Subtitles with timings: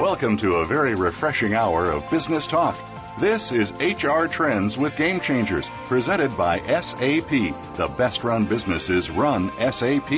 [0.00, 2.76] Welcome to a very refreshing hour of business talk.
[3.18, 7.30] This is HR Trends with Game Changers, presented by SAP.
[7.30, 10.10] The best run businesses run SAP.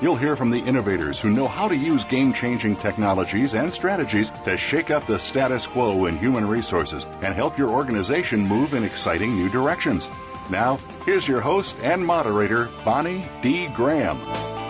[0.00, 4.30] You'll hear from the innovators who know how to use game changing technologies and strategies
[4.30, 8.84] to shake up the status quo in human resources and help your organization move in
[8.84, 10.08] exciting new directions.
[10.48, 13.66] Now, here's your host and moderator, Bonnie D.
[13.66, 14.63] Graham.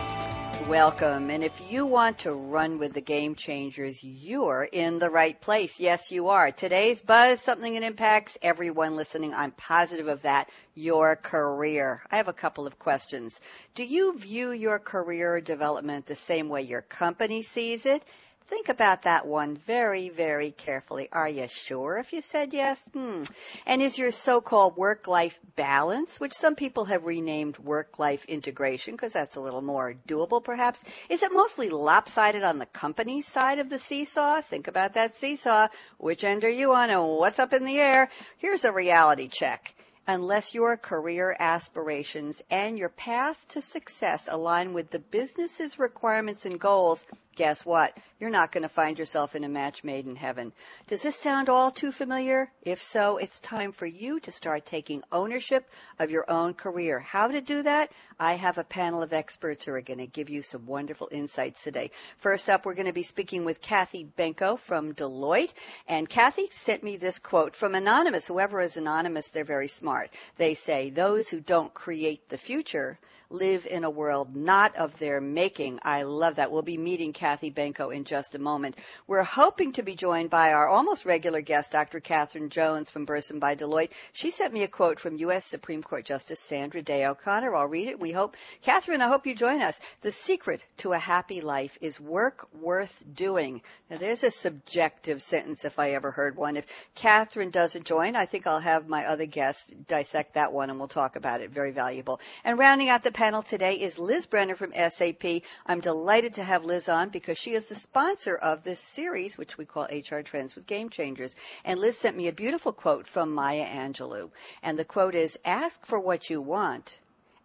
[0.68, 1.28] Welcome.
[1.28, 5.78] And if you want to run with the game changers, you're in the right place.
[5.78, 6.52] Yes, you are.
[6.52, 9.34] Today's buzz, something that impacts everyone listening.
[9.34, 10.48] I'm positive of that.
[10.74, 12.02] Your career.
[12.10, 13.42] I have a couple of questions.
[13.74, 18.02] Do you view your career development the same way your company sees it?
[18.46, 21.08] Think about that one very, very carefully.
[21.10, 22.86] Are you sure if you said yes?
[22.92, 23.22] Hmm.
[23.66, 29.36] And is your so-called work-life balance, which some people have renamed work-life integration because that's
[29.36, 33.78] a little more doable perhaps, is it mostly lopsided on the company side of the
[33.78, 34.42] seesaw?
[34.42, 35.68] Think about that seesaw.
[35.96, 38.10] Which end are you on and what's up in the air?
[38.36, 39.74] Here's a reality check
[40.06, 46.60] unless your career aspirations and your path to success align with the business's requirements and
[46.60, 47.96] goals, guess what?
[48.18, 50.52] You're not going to find yourself in a match made in heaven.
[50.86, 52.50] Does this sound all too familiar?
[52.62, 56.98] If so, it's time for you to start taking ownership of your own career.
[56.98, 57.90] How to do that?
[58.18, 61.64] I have a panel of experts who are going to give you some wonderful insights
[61.64, 61.90] today.
[62.18, 65.52] First up, we're going to be speaking with Kathy Benko from Deloitte.
[65.88, 68.26] And Kathy sent me this quote from Anonymous.
[68.26, 70.10] Whoever is anonymous, they're very smart.
[70.36, 72.98] They say, those who don't create the future
[73.34, 75.80] live in a world not of their making.
[75.82, 76.52] I love that.
[76.52, 78.76] We'll be meeting Kathy Benko in just a moment.
[79.06, 82.00] We're hoping to be joined by our almost regular guest, Dr.
[82.00, 83.90] Catherine Jones from Bersin by Deloitte.
[84.12, 85.44] She sent me a quote from U.S.
[85.44, 87.54] Supreme Court Justice Sandra Day O'Connor.
[87.54, 87.98] I'll read it.
[87.98, 89.80] We hope, Catherine, I hope you join us.
[90.02, 93.62] The secret to a happy life is work worth doing.
[93.90, 96.56] Now, there's a subjective sentence if I ever heard one.
[96.56, 100.78] If Catherine doesn't join, I think I'll have my other guest dissect that one and
[100.78, 101.50] we'll talk about it.
[101.50, 102.20] Very valuable.
[102.44, 105.24] And rounding out the panel today is Liz Brenner from SAP.
[105.64, 109.56] I'm delighted to have Liz on because she is the sponsor of this series, which
[109.56, 111.34] we call HR Trends with Game Changers.
[111.64, 114.30] And Liz sent me a beautiful quote from Maya Angelou.
[114.62, 116.98] And the quote is, ask for what you want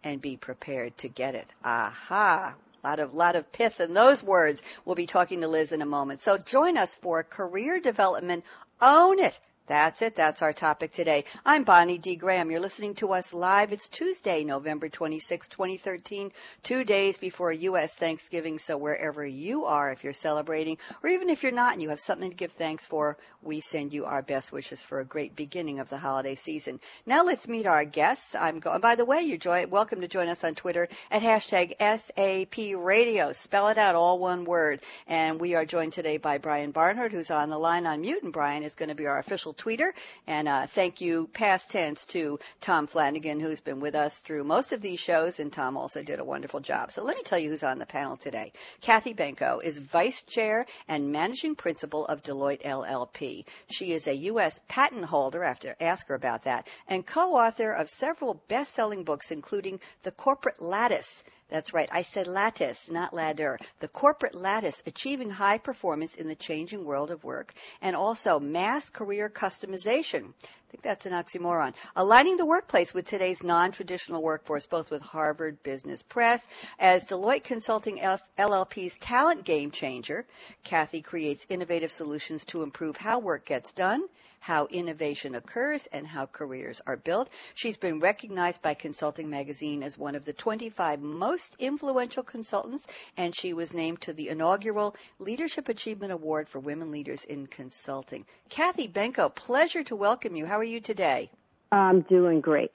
[0.04, 1.50] and be prepared to get it.
[1.64, 2.52] Aha.
[2.84, 4.62] A lot of, lot of pith in those words.
[4.84, 6.20] We'll be talking to Liz in a moment.
[6.20, 8.44] So join us for career development.
[8.82, 9.40] Own it.
[9.66, 10.16] That's it.
[10.16, 11.24] That's our topic today.
[11.46, 12.16] I'm Bonnie D.
[12.16, 12.50] Graham.
[12.50, 13.72] You're listening to us live.
[13.72, 16.32] It's Tuesday, November 26, 2013,
[16.64, 17.94] two days before U.S.
[17.94, 18.58] Thanksgiving.
[18.58, 22.00] So wherever you are, if you're celebrating, or even if you're not and you have
[22.00, 25.78] something to give thanks for, we send you our best wishes for a great beginning
[25.78, 26.80] of the holiday season.
[27.06, 28.34] Now let's meet our guests.
[28.34, 31.74] I'm going, by the way, you're join, welcome to join us on Twitter at hashtag
[31.78, 33.32] SAP Radio.
[33.32, 34.80] Spell it out, all one word.
[35.06, 38.32] And we are joined today by Brian Barnhart, who's on the line on mute, and
[38.32, 39.90] Brian is going to be our official tweeter.
[40.26, 44.72] And uh, thank you, past tense, to Tom Flanagan, who's been with us through most
[44.72, 45.40] of these shows.
[45.40, 46.90] And Tom also did a wonderful job.
[46.92, 48.52] So let me tell you who's on the panel today.
[48.80, 53.46] Kathy Benko is Vice Chair and Managing Principal of Deloitte LLP.
[53.68, 54.60] She is a U.S.
[54.68, 60.12] patent holder, to ask her about that, and co-author of several best-selling books, including The
[60.12, 61.88] Corporate Lattice, that's right.
[61.92, 63.58] I said lattice, not ladder.
[63.80, 67.52] The corporate lattice, achieving high performance in the changing world of work,
[67.82, 70.32] and also mass career customization.
[70.42, 71.74] I think that's an oxymoron.
[71.96, 76.46] Aligning the workplace with today's non-traditional workforce, both with Harvard Business Press.
[76.78, 80.24] As Deloitte Consulting LLP's talent game changer,
[80.62, 84.04] Kathy creates innovative solutions to improve how work gets done
[84.40, 87.30] how innovation occurs and how careers are built.
[87.54, 93.34] She's been recognized by Consulting Magazine as one of the 25 most influential consultants, and
[93.34, 98.26] she was named to the inaugural Leadership Achievement Award for Women Leaders in Consulting.
[98.48, 100.46] Kathy Benko, pleasure to welcome you.
[100.46, 101.30] How are you today?
[101.70, 102.72] I'm doing great.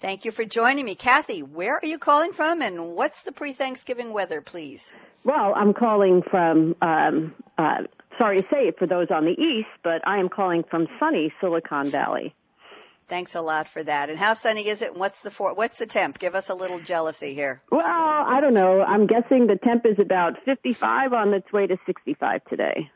[0.00, 0.94] Thank you for joining me.
[0.94, 4.92] Kathy, where are you calling from and what's the pre-Thanksgiving weather, please?
[5.24, 7.82] Well, I'm calling from um, uh,
[8.18, 11.32] sorry to say it for those on the east, but I am calling from sunny
[11.40, 12.34] Silicon Valley.
[13.06, 14.10] Thanks a lot for that.
[14.10, 14.90] And how sunny is it?
[14.90, 16.18] And what's the for, what's the temp?
[16.18, 17.58] Give us a little jealousy here.
[17.70, 18.82] Well, I don't know.
[18.82, 22.90] I'm guessing the temp is about 55 on its way to 65 today.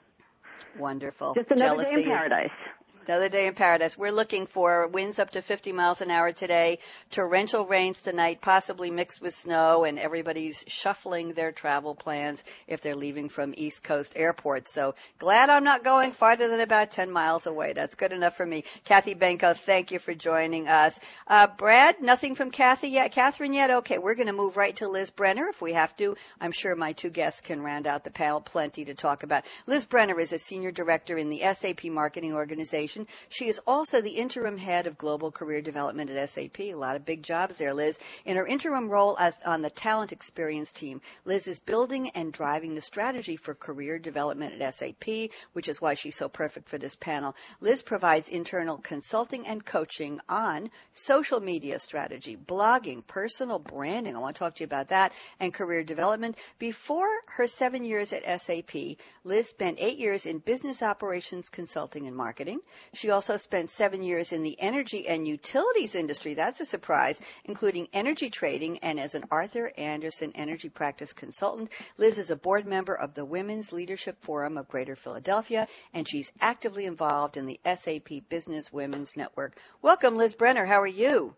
[0.78, 1.34] Wonderful.
[1.34, 2.46] Just another jealousy day in paradise.
[2.46, 3.98] Is, Another day in paradise.
[3.98, 6.78] We're looking for winds up to 50 miles an hour today,
[7.10, 12.94] torrential rains tonight, possibly mixed with snow, and everybody's shuffling their travel plans if they're
[12.94, 14.72] leaving from East Coast airports.
[14.72, 17.72] So glad I'm not going farther than about 10 miles away.
[17.72, 18.62] That's good enough for me.
[18.84, 21.00] Kathy Benko, thank you for joining us.
[21.26, 23.10] Uh, Brad, nothing from Kathy yet?
[23.10, 23.70] Catherine yet?
[23.70, 26.16] Okay, we're going to move right to Liz Brenner if we have to.
[26.40, 28.40] I'm sure my two guests can round out the panel.
[28.40, 29.44] Plenty to talk about.
[29.66, 32.91] Liz Brenner is a senior director in the SAP marketing organization
[33.28, 36.60] she is also the interim head of global career development at SAP.
[36.60, 37.98] A lot of big jobs there, Liz.
[38.24, 42.74] In her interim role as on the talent experience team, Liz is building and driving
[42.74, 46.96] the strategy for career development at SAP, which is why she's so perfect for this
[46.96, 47.34] panel.
[47.60, 54.16] Liz provides internal consulting and coaching on social media strategy, blogging, personal branding.
[54.16, 56.36] I want to talk to you about that and career development.
[56.58, 62.16] Before her seven years at SAP, Liz spent eight years in business operations consulting and
[62.16, 62.60] marketing.
[62.94, 66.34] She also spent seven years in the energy and utilities industry.
[66.34, 71.72] That's a surprise, including energy trading and as an Arthur Andersen energy practice consultant.
[71.98, 76.32] Liz is a board member of the Women's Leadership Forum of Greater Philadelphia, and she's
[76.40, 79.56] actively involved in the SAP Business Women's Network.
[79.80, 80.64] Welcome, Liz Brenner.
[80.64, 81.34] How are you?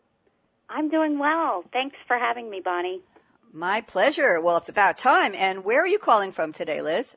[0.69, 1.65] I'm doing well.
[1.73, 3.03] Thanks for having me, Bonnie.
[3.53, 4.41] My pleasure.
[4.41, 5.35] Well, it's about time.
[5.37, 7.17] And where are you calling from today, Liz?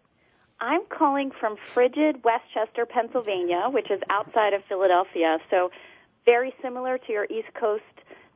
[0.59, 5.37] I'm calling from frigid West Chester, Pennsylvania, which is outside of Philadelphia.
[5.51, 5.71] So
[6.25, 7.83] very similar to your East Coast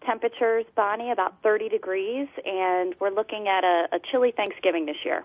[0.05, 5.23] temperatures, Bonnie, about 30 degrees, and we're looking at a, a chilly Thanksgiving this year.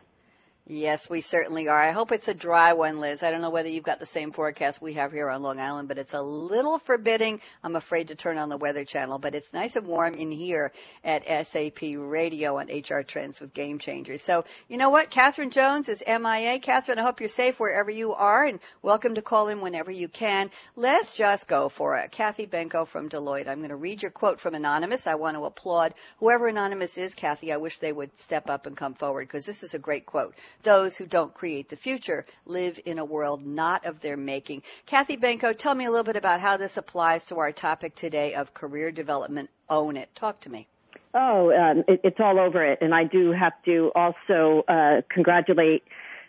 [0.69, 1.81] Yes, we certainly are.
[1.81, 3.23] I hope it's a dry one, Liz.
[3.23, 5.87] I don't know whether you've got the same forecast we have here on Long Island,
[5.87, 7.41] but it's a little forbidding.
[7.63, 10.73] I'm afraid to turn on the Weather Channel, but it's nice and warm in here
[11.05, 14.23] at SAP Radio on HR Trends with Game Changers.
[14.23, 15.09] So, you know what?
[15.09, 16.59] Catherine Jones is MIA.
[16.59, 20.09] Catherine, I hope you're safe wherever you are, and welcome to call in whenever you
[20.09, 20.51] can.
[20.75, 22.11] Let's just go for it.
[22.11, 23.47] Kathy Benko from Deloitte.
[23.47, 25.07] I'm going to read your quote from Anonymous.
[25.07, 27.53] I want to applaud whoever Anonymous is, Kathy.
[27.53, 30.35] I wish they would step up and come forward because this is a great quote.
[30.63, 34.63] Those who don't create the future live in a world not of their making.
[34.87, 38.35] Kathy Benko, tell me a little bit about how this applies to our topic today
[38.35, 39.51] of career development.
[39.69, 40.15] Own it.
[40.15, 40.67] Talk to me.
[41.15, 42.79] Oh, um, it, it's all over it.
[42.83, 45.83] And I do have to also uh, congratulate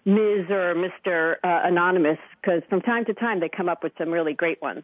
[0.06, 0.50] Ms.
[0.50, 1.35] or Mr.
[1.44, 4.83] Uh, Anonymous because from time to time they come up with some really great ones.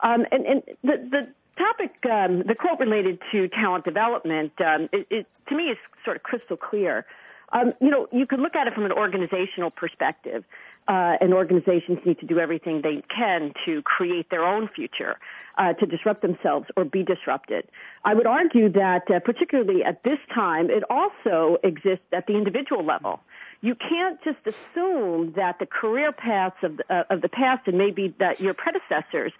[0.00, 5.06] Um, and, and the, the topic, um, the quote related to talent development, um, it,
[5.10, 7.06] it, to me is sort of crystal clear.
[7.52, 10.44] Um, you know, you could look at it from an organizational perspective.
[10.86, 15.16] Uh, and organizations need to do everything they can to create their own future,
[15.56, 17.66] uh, to disrupt themselves or be disrupted.
[18.04, 22.84] I would argue that, uh, particularly at this time, it also exists at the individual
[22.84, 23.20] level.
[23.62, 27.78] You can't just assume that the career paths of the, uh, of the past and
[27.78, 29.32] maybe that your predecessors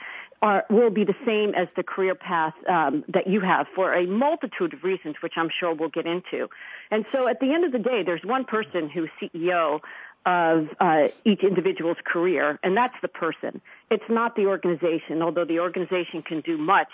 [0.45, 4.07] are, will be the same as the career path um, that you have for a
[4.07, 6.51] multitude of reasons, which I'm sure we'll get into.
[6.91, 9.81] And so at the end of the day, there's one person who's CEO
[10.27, 13.63] of uh, each individual's career, and that's the person.
[13.91, 16.93] It's not the organization, although the organization can do much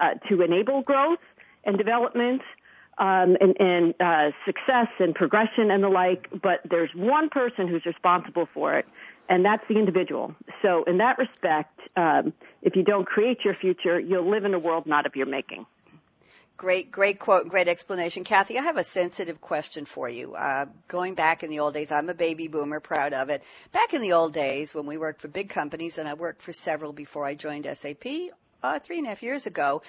[0.00, 1.20] uh, to enable growth
[1.64, 2.42] and development
[2.98, 6.28] um, and, and uh, success and progression and the like.
[6.30, 8.86] But there's one person who's responsible for it,
[9.28, 10.34] and that's the individual.
[10.62, 14.58] So in that respect, um, if you don't create your future, you'll live in a
[14.58, 15.66] world not of your making.
[16.56, 18.24] Great, great quote, great explanation.
[18.24, 20.34] Kathy, I have a sensitive question for you.
[20.34, 23.44] Uh, going back in the old days, I'm a baby boomer, proud of it.
[23.70, 26.52] Back in the old days when we worked for big companies, and I worked for
[26.52, 28.06] several before I joined SAP,
[28.60, 29.82] uh, three and a half years ago,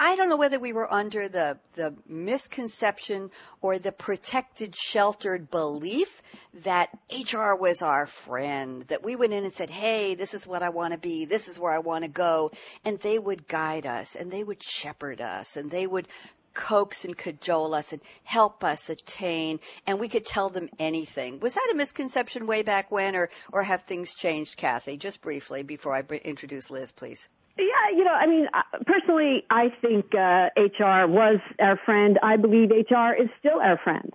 [0.00, 6.22] I don't know whether we were under the, the misconception or the protected, sheltered belief
[6.62, 10.62] that HR was our friend, that we went in and said, hey, this is what
[10.62, 12.52] I want to be, this is where I want to go,
[12.84, 16.06] and they would guide us, and they would shepherd us, and they would
[16.54, 21.40] coax and cajole us and help us attain, and we could tell them anything.
[21.40, 24.96] Was that a misconception way back when, or, or have things changed, Kathy?
[24.96, 27.28] Just briefly before I introduce Liz, please.
[27.58, 32.18] Yeah, you know, I mean, uh, personally, I think uh, HR was our friend.
[32.22, 34.12] I believe HR is still our friend.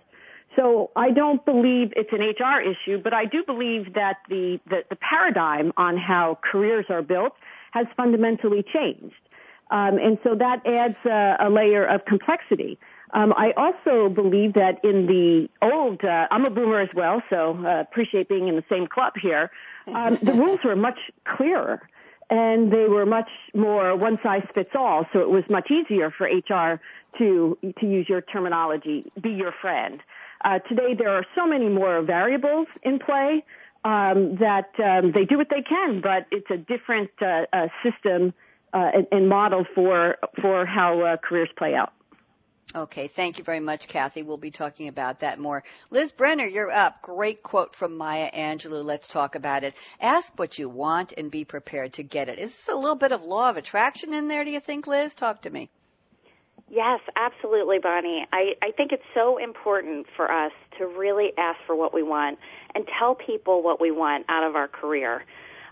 [0.56, 4.84] So I don't believe it's an HR issue, but I do believe that the, the,
[4.88, 7.32] the paradigm on how careers are built
[7.72, 9.14] has fundamentally changed.
[9.70, 12.78] Um, and so that adds a, a layer of complexity.
[13.12, 17.58] Um, I also believe that in the old, uh, I'm a boomer as well, so
[17.64, 19.50] uh, appreciate being in the same club here.
[19.86, 21.82] Um, the rules were much clearer
[22.30, 25.06] and they were much more one size fits all.
[25.12, 26.80] So it was much easier for HR
[27.18, 30.00] to to use your terminology, be your friend.
[30.44, 33.44] Uh, today there are so many more variables in play
[33.84, 38.32] um, that um, they do what they can, but it's a different uh, uh, system
[38.72, 41.92] uh, and, and, model for for how uh, careers play out.
[42.76, 44.24] Okay, thank you very much, Kathy.
[44.24, 45.62] We'll be talking about that more.
[45.90, 47.02] Liz Brenner, you're up.
[47.02, 48.84] Great quote from Maya Angelou.
[48.84, 49.74] Let's talk about it.
[50.00, 52.40] Ask what you want and be prepared to get it.
[52.40, 55.14] Is this a little bit of law of attraction in there, do you think, Liz?
[55.14, 55.70] Talk to me.
[56.68, 58.26] Yes, absolutely, Bonnie.
[58.32, 62.40] I, I think it's so important for us to really ask for what we want
[62.74, 65.24] and tell people what we want out of our career.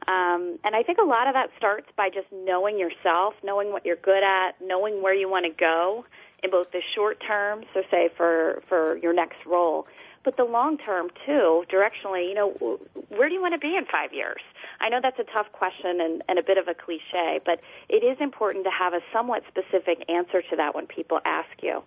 [0.09, 3.87] Um, and I think a lot of that starts by just knowing yourself, knowing what
[3.87, 6.05] you're good at, knowing where you want to go
[6.43, 9.87] in both the short term, so say for, for your next role,
[10.25, 12.79] but the long term too, directionally, you know,
[13.09, 14.41] where do you want to be in five years?
[14.81, 18.05] I know that's a tough question and, and a bit of a cliche, but it
[18.05, 21.83] is important to have a somewhat specific answer to that when people ask you.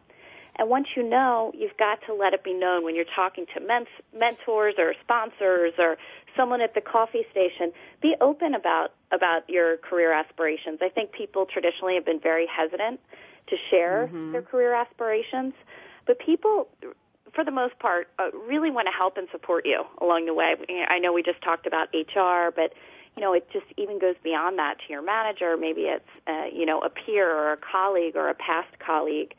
[0.57, 3.59] And once you know, you've got to let it be known when you're talking to
[3.59, 5.97] men- mentors or sponsors or
[6.35, 7.71] someone at the coffee station.
[8.01, 10.79] Be open about about your career aspirations.
[10.81, 12.99] I think people traditionally have been very hesitant
[13.47, 14.31] to share mm-hmm.
[14.31, 15.53] their career aspirations,
[16.05, 16.67] but people
[17.35, 20.55] for the most part, uh, really want to help and support you along the way.
[20.87, 22.73] I know we just talked about HR, but
[23.15, 25.55] you know, it just even goes beyond that to your manager.
[25.57, 29.33] Maybe it's uh, you know a peer or a colleague or a past colleague.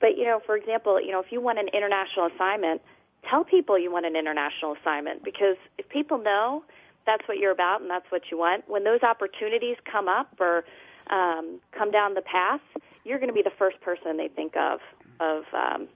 [0.00, 2.80] But you know, for example, you know, if you want an international assignment,
[3.28, 6.64] tell people you want an international assignment because if people know
[7.06, 10.64] that's what you're about and that's what you want, when those opportunities come up or
[11.10, 12.60] um, come down the path,
[13.04, 14.80] you're going to be the first person they think of
[15.20, 15.88] of um,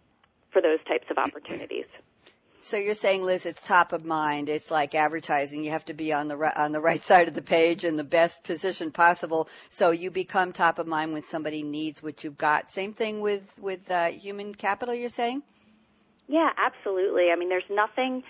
[0.51, 1.87] for those types of opportunities.
[2.65, 4.49] So you're saying, Liz, it's top of mind.
[4.49, 5.65] It's like advertising.
[5.65, 8.05] You have to be on the on the right side of the page in the
[8.05, 12.71] best position possible, so you become top of mind when somebody needs what you've got.
[12.71, 14.95] Same thing with with uh, human capital.
[14.95, 15.43] You're saying?
[16.27, 17.31] Yeah, absolutely.
[17.31, 18.23] I mean, there's nothing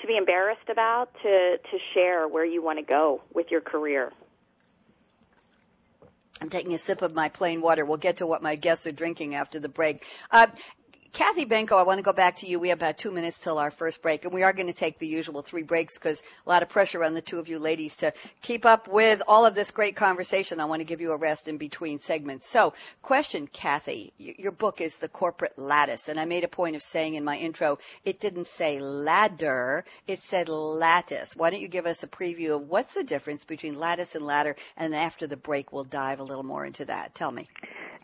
[0.00, 4.12] to be embarrassed about to to share where you want to go with your career.
[6.40, 7.84] I'm taking a sip of my plain water.
[7.84, 10.04] We'll get to what my guests are drinking after the break.
[10.30, 10.48] Uh,
[11.12, 12.60] Kathy Benko, I want to go back to you.
[12.60, 14.98] We have about two minutes till our first break, and we are going to take
[14.98, 17.96] the usual three breaks because a lot of pressure on the two of you ladies
[17.98, 18.12] to
[18.42, 20.60] keep up with all of this great conversation.
[20.60, 22.48] I want to give you a rest in between segments.
[22.48, 26.82] So, question, Kathy, your book is The Corporate Lattice, and I made a point of
[26.82, 31.34] saying in my intro, it didn't say ladder, it said lattice.
[31.34, 34.56] Why don't you give us a preview of what's the difference between lattice and ladder,
[34.76, 37.14] and after the break, we'll dive a little more into that.
[37.14, 37.48] Tell me.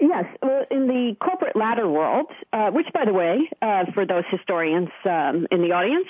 [0.00, 4.24] Yes, well, in the corporate ladder world, uh, which, by the way, uh, for those
[4.30, 6.08] historians um, in the audience,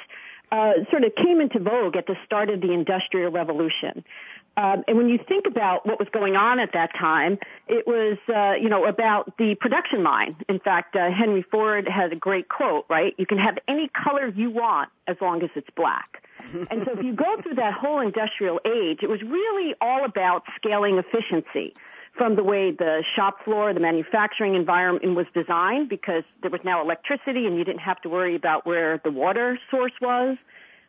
[0.50, 4.04] uh, sort of came into vogue at the start of the Industrial Revolution.
[4.56, 8.18] Um, and when you think about what was going on at that time, it was,
[8.28, 10.36] uh, you know, about the production line.
[10.48, 13.14] In fact, uh, Henry Ford has a great quote, right?
[13.18, 16.22] You can have any color you want as long as it's black.
[16.70, 20.44] and so if you go through that whole industrial age, it was really all about
[20.56, 21.74] scaling efficiency
[22.16, 26.80] from the way the shop floor, the manufacturing environment was designed because there was now
[26.80, 30.36] electricity and you didn't have to worry about where the water source was,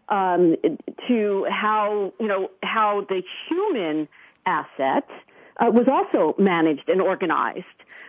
[0.09, 0.55] um,
[1.07, 4.07] to how, you know, how the human
[4.45, 5.09] asset
[5.57, 7.65] uh, was also managed and organized,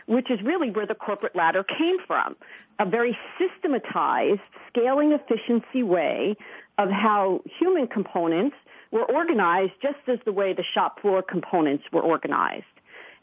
[0.06, 2.36] which is really where the corporate ladder came from.
[2.78, 6.36] A very systematized, scaling efficiency way
[6.76, 8.56] of how human components
[8.90, 12.66] were organized just as the way the shop floor components were organized.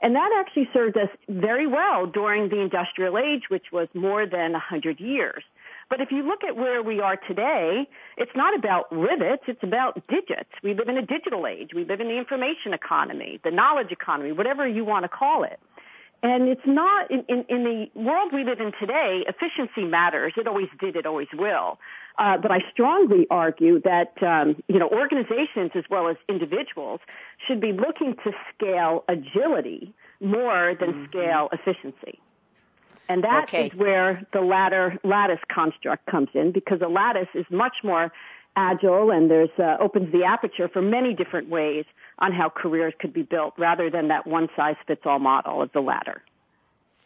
[0.01, 4.51] And that actually served us very well during the industrial age, which was more than
[4.51, 5.43] 100 years.
[5.89, 10.01] But if you look at where we are today, it's not about rivets, it's about
[10.07, 10.49] digits.
[10.63, 11.69] We live in a digital age.
[11.75, 15.59] We live in the information economy, the knowledge economy, whatever you want to call it.
[16.23, 20.33] And it's not, in, in, in the world we live in today, efficiency matters.
[20.37, 21.79] It always did, it always will.
[22.17, 26.99] Uh, but I strongly argue that um, you know organizations as well as individuals
[27.47, 31.05] should be looking to scale agility more than mm-hmm.
[31.05, 32.19] scale efficiency.
[33.09, 33.67] And that okay.
[33.67, 38.11] is where the ladder lattice construct comes in because a lattice is much more
[38.55, 41.85] agile and there's uh, opens the aperture for many different ways
[42.19, 45.71] on how careers could be built rather than that one size fits all model of
[45.73, 46.21] the ladder.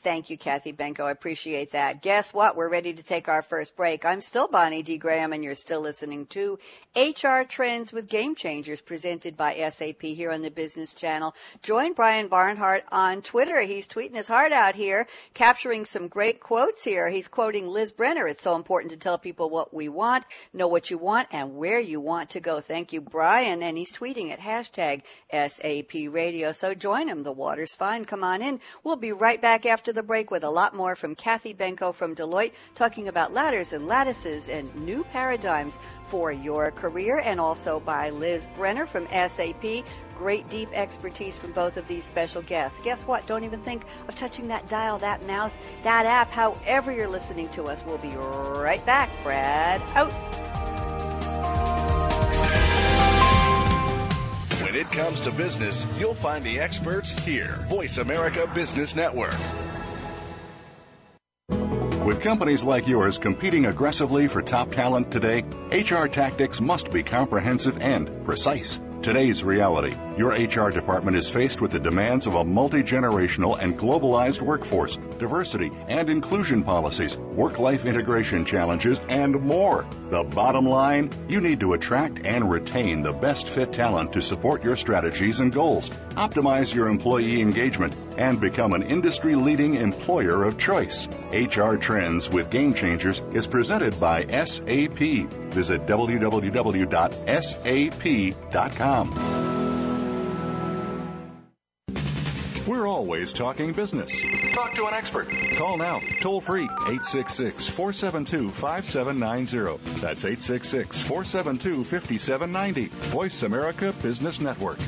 [0.02, 1.06] Thank you, Kathy Benko.
[1.06, 2.04] I appreciate that.
[2.04, 2.56] Guess what?
[2.56, 4.06] We're ready to take our first break.
[4.06, 4.98] I'm still Bonnie D.
[4.98, 6.60] Graham, and you're still listening to
[6.96, 11.36] HR Trends with Game Changers, presented by SAP here on the Business Channel.
[11.64, 13.60] Join Brian Barnhart on Twitter.
[13.60, 17.10] He's tweeting his heart out here, capturing some great quotes here.
[17.10, 18.28] He's quoting Liz Brenner.
[18.28, 21.80] It's so important to tell people what we want, know what you want, and where
[21.80, 22.62] you want to go.
[22.62, 23.64] Thank you, Brian.
[23.64, 25.02] And he's tweeting at hashtag
[25.32, 26.52] SAP Radio.
[26.52, 27.24] So join him.
[27.24, 28.06] The water's fine.
[28.06, 28.60] Come on in.
[28.84, 32.16] We'll be right back after the break with a lot more from Kathy Benko from
[32.16, 38.10] Deloitte, talking about ladders and lattices and new paradigms for your career, and also by
[38.10, 39.84] Liz Brenner from SAP.
[40.18, 42.80] Great deep expertise from both of these special guests.
[42.80, 43.28] Guess what?
[43.28, 47.66] Don't even think of touching that dial, that mouse, that app, however you're listening to
[47.66, 47.86] us.
[47.86, 49.12] We'll be right back.
[49.24, 50.12] Brad out.
[54.64, 57.66] When it comes to business, you'll find the experts here.
[57.70, 59.36] Voice America Business Network.
[62.08, 67.82] With companies like yours competing aggressively for top talent today, HR tactics must be comprehensive
[67.82, 68.80] and precise.
[69.04, 69.96] Today's reality.
[70.18, 74.98] Your HR department is faced with the demands of a multi generational and globalized workforce,
[75.20, 79.86] diversity and inclusion policies, work life integration challenges, and more.
[80.10, 84.64] The bottom line you need to attract and retain the best fit talent to support
[84.64, 90.58] your strategies and goals, optimize your employee engagement, and become an industry leading employer of
[90.58, 91.08] choice.
[91.32, 94.98] HR Trends with Game Changers is presented by SAP.
[94.98, 96.88] Visit www.sap.com.
[102.66, 104.18] We're always talking business.
[104.54, 105.28] Talk to an expert.
[105.58, 110.00] Call now, toll free, 866 472 5790.
[110.00, 112.86] That's 866 472 5790.
[113.10, 114.80] Voice America Business Network.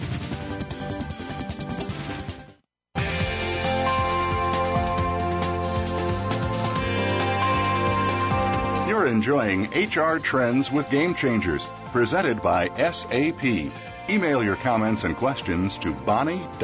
[8.88, 13.88] You're enjoying HR Trends with Game Changers, presented by SAP.
[14.10, 16.56] Email your comments and questions to bonnie.d.graham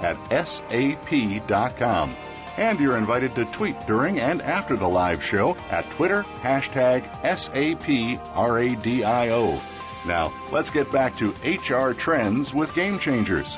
[0.00, 2.16] at sap.com.
[2.56, 8.30] And you're invited to tweet during and after the live show at Twitter, hashtag SAPRADIO.
[10.06, 13.56] Now, let's get back to HR Trends with Game Changers.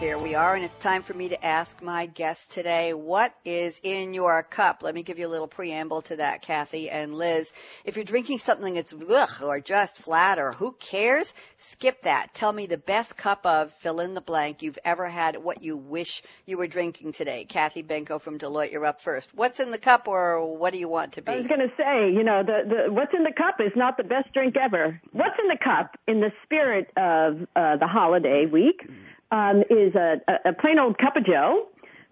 [0.00, 3.80] Here we are, and it's time for me to ask my guest today, what is
[3.82, 4.82] in your cup?
[4.82, 7.54] Let me give you a little preamble to that, Kathy and Liz.
[7.82, 12.34] If you're drinking something that's ugh, or just flat or who cares, skip that.
[12.34, 15.78] Tell me the best cup of fill in the blank you've ever had, what you
[15.78, 17.46] wish you were drinking today.
[17.46, 19.34] Kathy Benko from Deloitte, you're up first.
[19.34, 21.32] What's in the cup, or what do you want to be?
[21.32, 23.96] I was going to say, you know, the, the what's in the cup is not
[23.96, 25.00] the best drink ever.
[25.12, 28.86] What's in the cup, in the spirit of uh, the holiday week,
[29.30, 31.66] um, is a, a plain old cup of Joe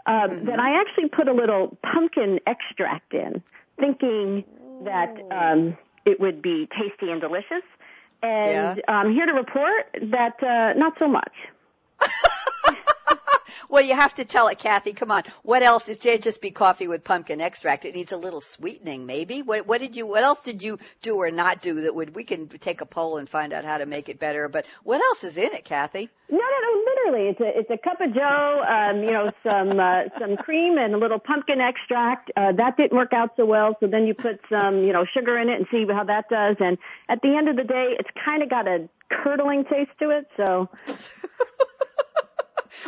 [0.07, 0.47] um, mm-hmm.
[0.47, 3.43] that I actually put a little pumpkin extract in,
[3.79, 4.45] thinking
[4.85, 7.65] that um, it would be tasty and delicious.
[8.23, 8.85] And yeah.
[8.89, 11.33] I'm here to report that uh, not so much.
[13.69, 14.93] Well, you have to tell it, Kathy.
[14.93, 15.23] Come on.
[15.43, 15.89] What else?
[15.89, 17.85] It can't just be coffee with pumpkin extract.
[17.85, 19.43] It needs a little sweetening, maybe.
[19.43, 20.07] What, what did you?
[20.07, 22.15] What else did you do or not do that would?
[22.15, 24.49] We can take a poll and find out how to make it better.
[24.49, 26.09] But what else is in it, Kathy?
[26.29, 26.85] No, no, no.
[26.85, 28.65] Literally, it's a it's a cup of Joe.
[28.67, 32.31] Um, you know, some uh, some cream and a little pumpkin extract.
[32.37, 33.77] Uh, that didn't work out so well.
[33.81, 36.57] So then you put some you know sugar in it and see how that does.
[36.61, 40.11] And at the end of the day, it's kind of got a curdling taste to
[40.11, 40.29] it.
[40.37, 40.69] So.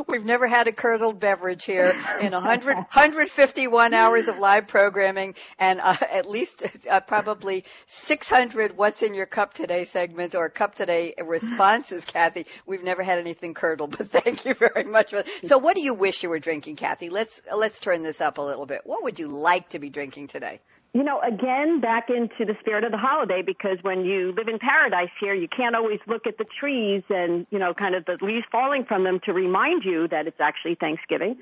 [0.07, 5.81] We've never had a curdled beverage here in 100, 151 hours of live programming and
[5.81, 11.15] uh, at least uh, probably 600 what's in your cup today segments or cup today
[11.25, 12.47] responses, Kathy.
[12.67, 15.15] We've never had anything curdled, but thank you very much.
[15.43, 17.11] So what do you wish you were drinking, Kathy?
[17.11, 18.83] Let's, let's turn this up a little bit.
[18.85, 20.61] What would you like to be drinking today?
[20.97, 24.59] You know, again, back into the spirit of the holiday because when you live in
[24.59, 28.17] paradise here, you can't always look at the trees and, you know, kind of the
[28.23, 31.37] leaves falling from them to remind you that it's actually Thanksgiving.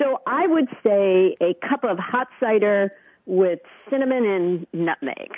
[0.00, 2.90] So I would say a cup of hot cider
[3.26, 5.30] with cinnamon and nutmeg.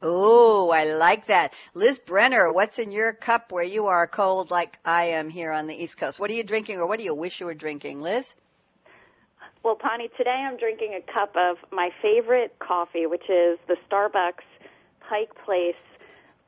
[0.00, 1.52] Oh, I like that.
[1.74, 5.66] Liz Brenner, what's in your cup where you are cold like I am here on
[5.66, 6.18] the East Coast?
[6.18, 8.34] What are you drinking or what do you wish you were drinking, Liz?
[9.64, 14.42] Well, Bonnie, today I'm drinking a cup of my favorite coffee, which is the Starbucks
[15.08, 15.76] Pike Place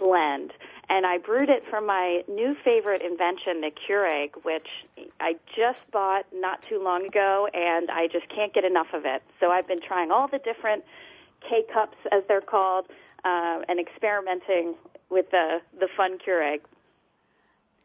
[0.01, 0.53] blend.
[0.89, 4.85] And I brewed it from my new favorite invention, the Keurig, which
[5.21, 9.23] I just bought not too long ago, and I just can't get enough of it.
[9.39, 10.85] So I've been trying all the different
[11.49, 12.87] K cups, as they're called,
[13.25, 14.75] uh, and experimenting
[15.09, 16.63] with the the fun Keurig.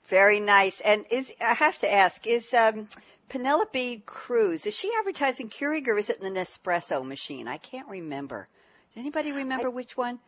[0.10, 0.82] Very nice.
[0.82, 2.88] And is I have to ask, is um,
[3.30, 7.48] Penelope Cruz is she advertising Keurig or is it the Nespresso machine?
[7.48, 8.48] I can't remember.
[8.93, 10.19] Does anybody remember I, which one?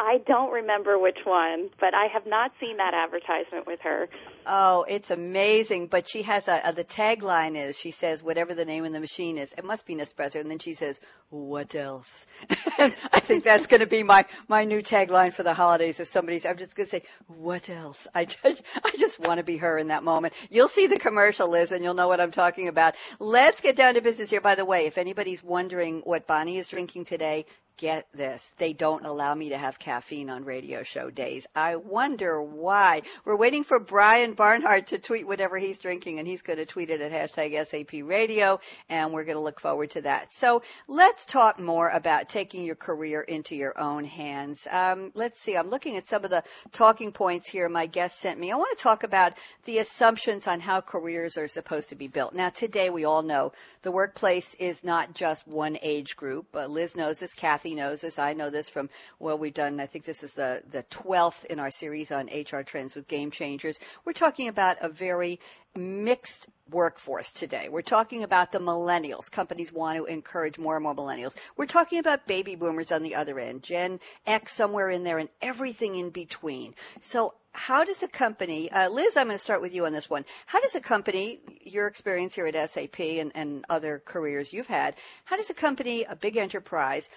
[0.00, 4.08] I don't remember which one, but I have not seen that advertisement with her.
[4.46, 5.88] Oh, it's amazing.
[5.88, 9.00] But she has a, a the tagline is she says whatever the name of the
[9.00, 12.26] machine is, it must be Nespresso, and then she says what else?
[12.78, 16.00] I think that's going to be my my new tagline for the holidays.
[16.00, 18.08] If somebody's, I'm just going to say what else?
[18.14, 20.32] I just I just want to be her in that moment.
[20.48, 22.94] You'll see the commercial, Liz, and you'll know what I'm talking about.
[23.18, 24.40] Let's get down to business here.
[24.40, 27.44] By the way, if anybody's wondering what Bonnie is drinking today,
[27.80, 28.52] get this.
[28.58, 31.46] They don't allow me to have caffeine on radio show days.
[31.56, 33.02] I wonder why.
[33.24, 36.90] We're waiting for Brian Barnhart to tweet whatever he's drinking, and he's going to tweet
[36.90, 40.30] it at hashtag SAP radio, and we're going to look forward to that.
[40.30, 44.68] So let's talk more about taking your career into your own hands.
[44.70, 45.56] Um, let's see.
[45.56, 48.52] I'm looking at some of the talking points here my guest sent me.
[48.52, 49.32] I want to talk about
[49.64, 52.34] the assumptions on how careers are supposed to be built.
[52.34, 56.54] Now, today we all know the workplace is not just one age group.
[56.54, 57.32] Uh, Liz knows this.
[57.32, 58.18] Kathy Knows this.
[58.18, 59.80] I know this from well, we've done.
[59.80, 63.30] I think this is the the twelfth in our series on HR trends with game
[63.30, 63.78] changers.
[64.04, 65.40] We're talking about a very
[65.76, 67.68] mixed workforce today.
[67.68, 69.30] We're talking about the millennials.
[69.30, 71.36] Companies want to encourage more and more millennials.
[71.56, 75.28] We're talking about baby boomers on the other end, Gen X somewhere in there, and
[75.40, 76.74] everything in between.
[77.00, 80.08] So how does a company, uh, Liz, I'm going to start with you on this
[80.08, 80.24] one.
[80.46, 84.94] How does a company, your experience here at SAP and, and other careers you've had,
[85.24, 87.10] how does a company, a big enterprise,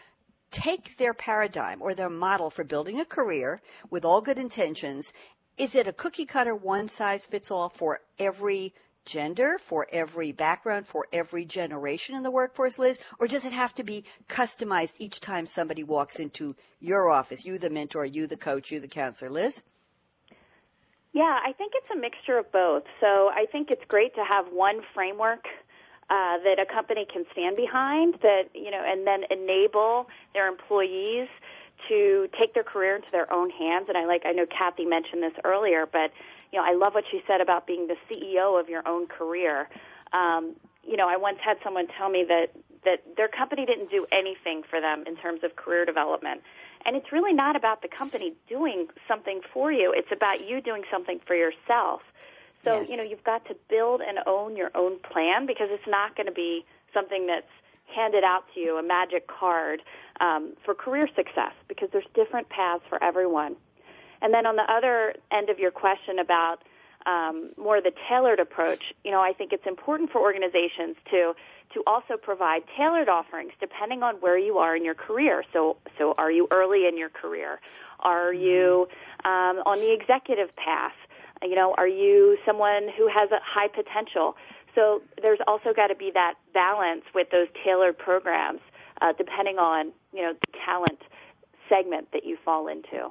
[0.53, 5.11] take their paradigm or their model for building a career with all good intentions.
[5.57, 8.73] Is it a cookie cutter one size fits all for every
[9.05, 12.99] gender, for every background, for every generation in the workforce, Liz?
[13.19, 17.45] Or does it have to be customized each time somebody walks into your office?
[17.45, 19.31] You, the mentor, you, the coach, you, the counselor.
[19.31, 19.63] Liz?
[21.11, 22.83] Yeah, I think it's a mixture of both.
[22.99, 25.45] So I think it's great to have one framework
[26.09, 31.27] uh, that a company can stand behind that you know and then enable their employees
[31.87, 33.85] to take their career into their own hands.
[33.89, 36.11] And I like I know Kathy mentioned this earlier but
[36.51, 39.69] you know I love what she said about being the CEO of your own career.
[40.11, 42.51] Um, you know I once had someone tell me that
[42.85, 46.41] that their company didn't do anything for them in terms of career development.
[46.85, 49.93] And it's really not about the company doing something for you.
[49.95, 52.01] It's about you doing something for yourself
[52.63, 52.89] so, yes.
[52.89, 56.27] you know, you've got to build and own your own plan because it's not going
[56.27, 57.45] to be something that's
[57.93, 59.81] handed out to you, a magic card
[60.21, 63.55] um, for career success because there's different paths for everyone.
[64.21, 66.63] And then on the other end of your question about
[67.05, 71.35] um, more of the tailored approach, you know, I think it's important for organizations to
[71.73, 75.43] to also provide tailored offerings depending on where you are in your career.
[75.51, 77.59] So, so are you early in your career?
[77.99, 78.87] Are you
[79.25, 80.93] um, on the executive path?
[81.43, 84.35] You know, are you someone who has a high potential?
[84.75, 88.59] So there's also got to be that balance with those tailored programs,
[89.01, 90.99] uh, depending on you know the talent
[91.69, 93.09] segment that you fall into.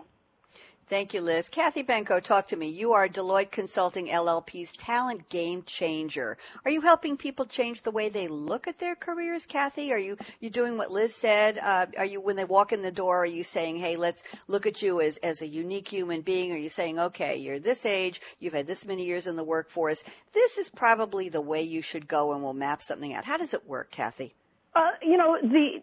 [0.92, 1.48] Thank you, Liz.
[1.48, 2.68] Kathy Benko, talk to me.
[2.68, 6.36] You are Deloitte Consulting LLP's talent game changer.
[6.66, 9.94] Are you helping people change the way they look at their careers, Kathy?
[9.94, 11.56] Are you you doing what Liz said?
[11.56, 13.22] Uh, are you when they walk in the door?
[13.22, 16.52] Are you saying, "Hey, let's look at you as as a unique human being"?
[16.52, 20.04] Are you saying, "Okay, you're this age, you've had this many years in the workforce.
[20.34, 23.54] This is probably the way you should go, and we'll map something out." How does
[23.54, 24.34] it work, Kathy?
[24.76, 25.82] Uh, you know the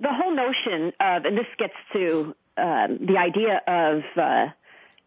[0.00, 4.52] the whole notion of, and this gets to um, the idea of uh,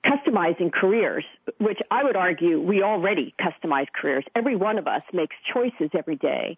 [0.05, 1.25] customizing careers,
[1.59, 4.25] which I would argue we already customize careers.
[4.35, 6.57] Every one of us makes choices every day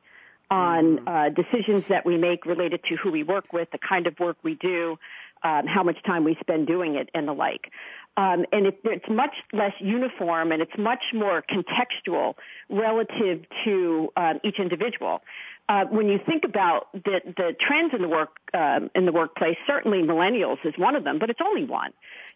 [0.52, 1.08] on mm-hmm.
[1.08, 4.38] uh, decisions that we make related to who we work with, the kind of work
[4.44, 4.98] we do,
[5.44, 7.72] um, how much time we spend doing it, and the like.
[8.18, 12.34] Um, and it, it's much less uniform and it's much more contextual
[12.70, 15.22] relative to um, each individual
[15.70, 19.56] uh, when you think about the, the trends in the work um, in the workplace,
[19.68, 21.92] certainly millennials is one of them, but it's only one.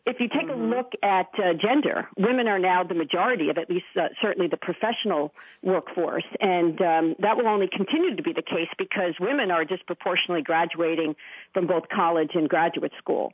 [0.05, 0.61] If you take mm-hmm.
[0.61, 4.47] a look at uh, gender, women are now the majority of at least uh, certainly
[4.47, 9.49] the professional workforce, and um, that will only continue to be the case because women
[9.49, 11.15] are disproportionately graduating
[11.53, 13.33] from both college and graduate school.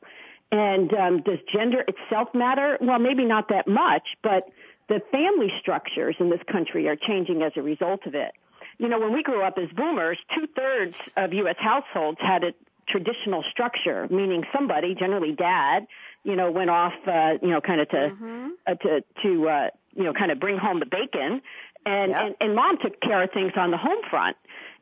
[0.51, 2.77] And um, does gender itself matter?
[2.79, 4.47] Well, maybe not that much, but
[4.87, 8.31] the family structures in this country are changing as a result of it
[8.79, 11.57] you know, when we grew up as boomers, two thirds of U.S.
[11.59, 12.53] households had a
[12.87, 15.85] traditional structure, meaning somebody, generally dad,
[16.23, 18.47] you know, went off, uh, you know, kind of to, mm-hmm.
[18.65, 21.41] uh, to, to, uh, you know, kind of bring home the bacon.
[21.85, 22.25] And, yep.
[22.25, 24.37] and, and mom took care of things on the home front.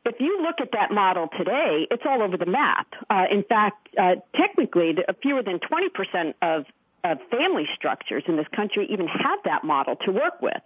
[0.06, 2.86] If you look at that model today, it's all over the map.
[3.10, 6.64] Uh, in fact, uh, technically, the, fewer than 20% of
[7.04, 10.62] uh, family structures in this country even have that model to work with.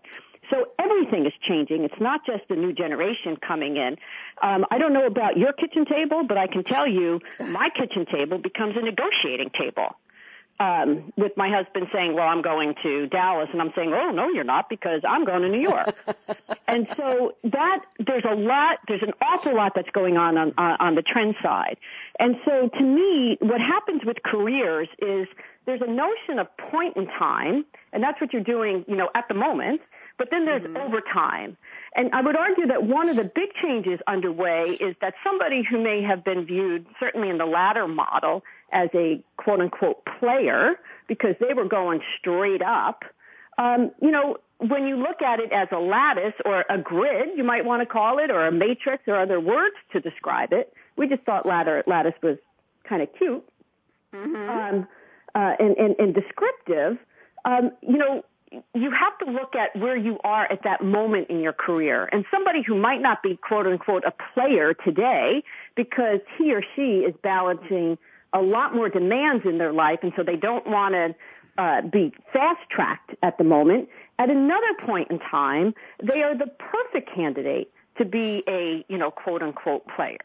[0.52, 1.84] So everything is changing.
[1.84, 3.96] It's not just the new generation coming in.
[4.42, 8.04] Um, I don't know about your kitchen table, but I can tell you my kitchen
[8.04, 9.96] table becomes a negotiating table.
[10.60, 14.28] Um, with my husband saying, well, I'm going to Dallas and I'm saying, oh, no,
[14.28, 15.92] you're not because I'm going to New York.
[16.68, 20.94] and so that, there's a lot, there's an awful lot that's going on on, on
[20.94, 21.78] the trend side.
[22.20, 25.26] And so to me, what happens with careers is
[25.64, 29.26] there's a notion of point in time, and that's what you're doing, you know, at
[29.26, 29.80] the moment,
[30.22, 30.76] but then there's mm-hmm.
[30.76, 31.56] overtime.
[31.96, 35.82] And I would argue that one of the big changes underway is that somebody who
[35.82, 40.74] may have been viewed, certainly in the ladder model, as a quote unquote player,
[41.08, 43.02] because they were going straight up,
[43.58, 47.42] um, you know, when you look at it as a lattice or a grid, you
[47.42, 50.72] might want to call it, or a matrix or other words to describe it.
[50.96, 52.38] We just thought ladder, lattice was
[52.88, 53.44] kind of cute.
[54.14, 54.36] Mm-hmm.
[54.36, 54.88] Um,
[55.34, 56.98] uh, and, and, and descriptive,
[57.44, 58.22] um, you know,
[58.74, 62.08] you have to look at where you are at that moment in your career.
[62.10, 65.42] And somebody who might not be quote unquote a player today
[65.74, 67.98] because he or she is balancing
[68.32, 71.14] a lot more demands in their life and so they don't want to
[71.58, 73.88] uh, be fast tracked at the moment.
[74.18, 79.10] At another point in time, they are the perfect candidate to be a, you know,
[79.10, 80.16] quote unquote player.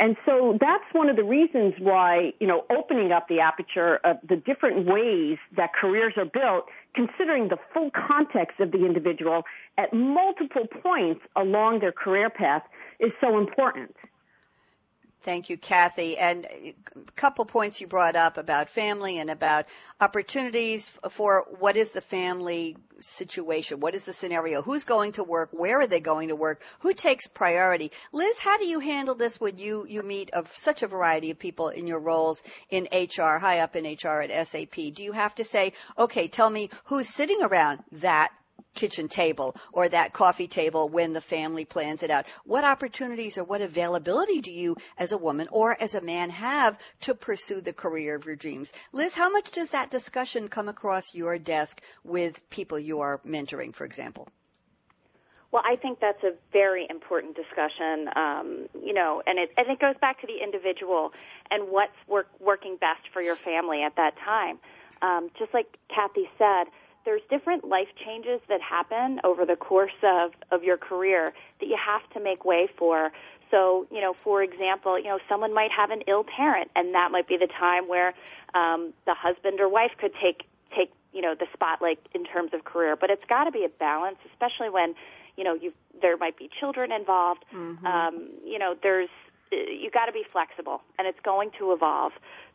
[0.00, 4.16] And so that's one of the reasons why, you know, opening up the aperture of
[4.26, 9.42] the different ways that careers are built, considering the full context of the individual
[9.76, 12.62] at multiple points along their career path
[12.98, 13.94] is so important.
[15.22, 16.16] Thank you, Kathy.
[16.16, 16.74] And a
[17.14, 19.66] couple points you brought up about family and about
[20.00, 23.80] opportunities for what is the family situation?
[23.80, 24.62] What is the scenario?
[24.62, 25.50] Who's going to work?
[25.52, 26.62] Where are they going to work?
[26.80, 27.92] Who takes priority?
[28.12, 31.38] Liz, how do you handle this when you, you meet of such a variety of
[31.38, 34.74] people in your roles in HR, high up in HR at SAP?
[34.94, 38.32] Do you have to say, okay, tell me who's sitting around that
[38.74, 42.26] kitchen table or that coffee table when the family plans it out?
[42.44, 46.78] What opportunities or what availability do you as a woman or as a man have
[47.00, 48.72] to pursue the career of your dreams?
[48.92, 53.74] Liz, how much does that discussion come across your desk with people you are mentoring,
[53.74, 54.28] for example?
[55.52, 59.80] Well, I think that's a very important discussion, um, you know, and it and it
[59.80, 61.12] goes back to the individual
[61.50, 64.60] and what's work, working best for your family at that time.
[65.02, 66.64] Um, just like Kathy said,
[67.04, 71.76] there's different life changes that happen over the course of, of your career that you
[71.76, 73.12] have to make way for.
[73.50, 77.10] So, you know, for example, you know, someone might have an ill parent, and that
[77.10, 78.14] might be the time where
[78.54, 80.44] um, the husband or wife could take
[80.76, 82.96] take you know the spotlight in terms of career.
[82.96, 84.94] But it's got to be a balance, especially when
[85.36, 87.44] you know you there might be children involved.
[87.52, 87.86] Mm-hmm.
[87.86, 89.08] Um, you know, there's
[89.50, 92.12] you got to be flexible, and it's going to evolve.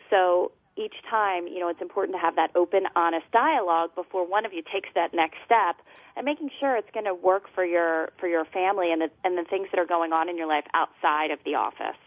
[0.10, 4.46] So each time, you know, it's important to have that open, honest dialogue before one
[4.46, 5.78] of you takes that next step,
[6.18, 9.38] and making sure it's going to work for your for your family and the and
[9.38, 11.98] the things that are going on in your life outside of the office.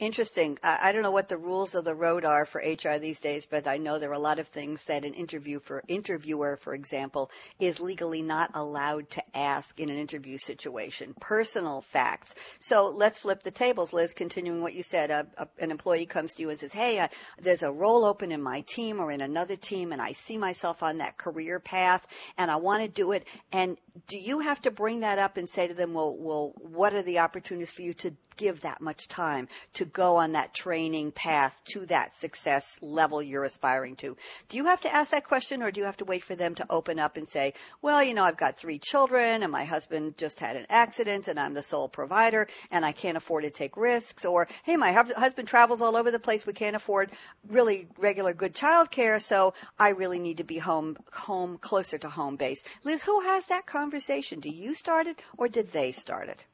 [0.00, 0.60] Interesting.
[0.62, 3.66] I don't know what the rules of the road are for HR these days, but
[3.66, 7.32] I know there are a lot of things that an interview for interviewer, for example,
[7.58, 11.16] is legally not allowed to ask in an interview situation.
[11.18, 12.36] Personal facts.
[12.60, 14.12] So let's flip the tables, Liz.
[14.12, 17.08] Continuing what you said, a, a, an employee comes to you and says, "Hey, uh,
[17.40, 20.84] there's a role open in my team or in another team, and I see myself
[20.84, 22.06] on that career path,
[22.36, 25.48] and I want to do it." And do you have to bring that up and
[25.48, 29.08] say to them, "Well, well, what are the opportunities for you to give that much
[29.08, 34.16] time to go on that training path to that success level you're aspiring to.
[34.48, 36.54] Do you have to ask that question or do you have to wait for them
[36.56, 40.16] to open up and say, well, you know, I've got three children and my husband
[40.16, 43.76] just had an accident and I'm the sole provider and I can't afford to take
[43.76, 46.46] risks or, hey, my husband travels all over the place.
[46.46, 47.10] We can't afford
[47.48, 49.18] really regular good child care.
[49.20, 52.64] So I really need to be home, home closer to home base.
[52.84, 54.40] Liz, who has that conversation?
[54.40, 56.44] Do you start it or did they start it?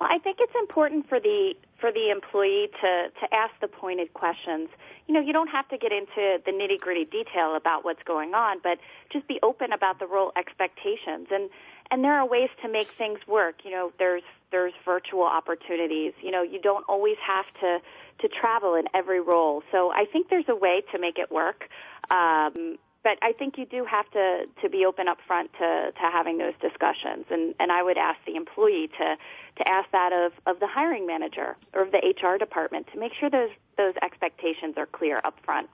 [0.00, 4.14] Well, I think it's important for the for the employee to to ask the pointed
[4.14, 4.70] questions.
[5.06, 8.32] You know, you don't have to get into the nitty gritty detail about what's going
[8.34, 8.78] on, but
[9.12, 11.50] just be open about the role expectations and
[11.90, 13.56] and there are ways to make things work.
[13.64, 16.14] You know, there's there's virtual opportunities.
[16.22, 17.80] You know, you don't always have to
[18.20, 19.62] to travel in every role.
[19.70, 21.68] So I think there's a way to make it work.
[22.10, 26.02] Um, but I think you do have to to be open up front to to
[26.12, 29.16] having those discussions, and and I would ask the employee to
[29.56, 33.12] to ask that of of the hiring manager or of the HR department to make
[33.18, 35.68] sure those those expectations are clear up front.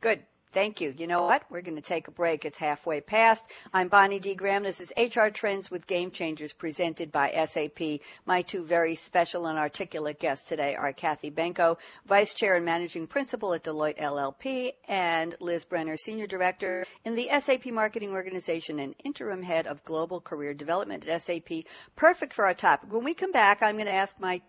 [0.00, 0.22] Good.
[0.52, 0.94] Thank you.
[0.96, 1.42] You know what?
[1.50, 2.46] We're going to take a break.
[2.46, 3.44] It's halfway past.
[3.72, 4.34] I'm Bonnie D.
[4.34, 4.62] Graham.
[4.62, 8.00] This is HR Trends with Game Changers presented by SAP.
[8.24, 13.06] My two very special and articulate guests today are Kathy Benko, Vice Chair and Managing
[13.06, 18.94] Principal at Deloitte LLP, and Liz Brenner, Senior Director in the SAP Marketing Organization and
[19.04, 21.64] Interim Head of Global Career Development at SAP.
[21.94, 22.90] Perfect for our topic.
[22.90, 24.40] When we come back, I'm going to ask my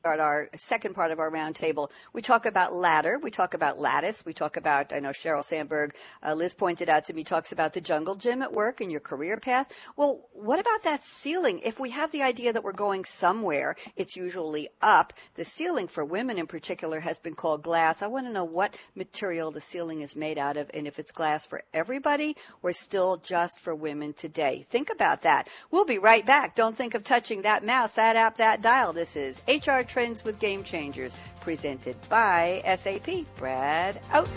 [0.00, 1.90] start our second part of our roundtable.
[2.14, 5.94] We talk about ladder, we talk about lattice, we talk about, I know Sheryl Sandberg,
[6.26, 9.00] uh, Liz pointed out to me, talks about the jungle gym at work and your
[9.00, 9.70] career path.
[9.96, 11.60] Well, what about that ceiling?
[11.64, 15.12] If we have the idea that we're going somewhere, it's usually up.
[15.34, 18.00] The ceiling for women in particular has been called glass.
[18.00, 21.12] I want to know what material the ceiling is made out of and if it's
[21.12, 24.64] glass for everybody or still just for women today.
[24.70, 25.50] Think about that.
[25.70, 26.54] We'll be right back.
[26.54, 28.94] Don't think of touching that mouse, that app, that dial.
[28.94, 33.26] This is HR Trends with Game Changers, presented by SAP.
[33.36, 34.28] Brad out.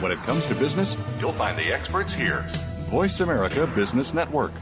[0.00, 2.46] When it comes to business, you'll find the experts here.
[2.88, 4.52] Voice America Business Network.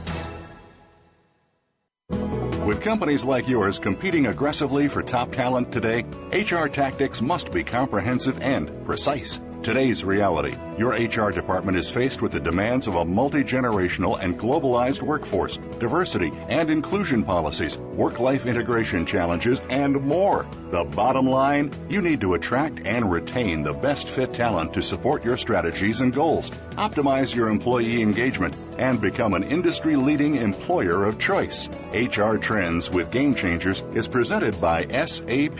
[2.09, 8.41] With companies like yours competing aggressively for top talent today, HR tactics must be comprehensive
[8.41, 9.39] and precise.
[9.63, 10.55] Today's reality.
[10.79, 15.57] Your HR department is faced with the demands of a multi generational and globalized workforce,
[15.77, 20.47] diversity and inclusion policies, work life integration challenges, and more.
[20.71, 25.23] The bottom line you need to attract and retain the best fit talent to support
[25.23, 31.19] your strategies and goals, optimize your employee engagement, and become an industry leading employer of
[31.19, 31.69] choice.
[31.93, 35.59] HR Trends with Game Changers is presented by SAP.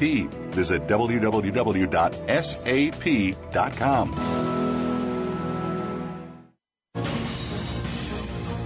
[0.52, 1.52] Visit www.sap.com.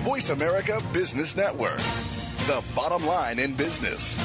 [0.03, 1.79] Voice America Business Network,
[2.45, 4.19] the bottom line in business.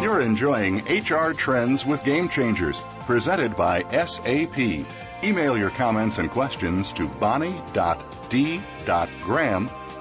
[0.00, 4.56] You're enjoying HR Trends with Game Changers, presented by SAP.
[5.24, 7.60] Email your comments and questions to bonnie.d.graham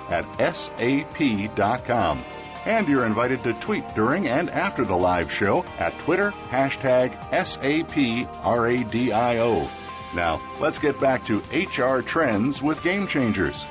[0.10, 2.24] at sap.com.
[2.66, 8.38] And you're invited to tweet during and after the live show at Twitter, hashtag SAPRADIO.
[10.14, 13.66] Now, let's get back to HR Trends with Game Changers.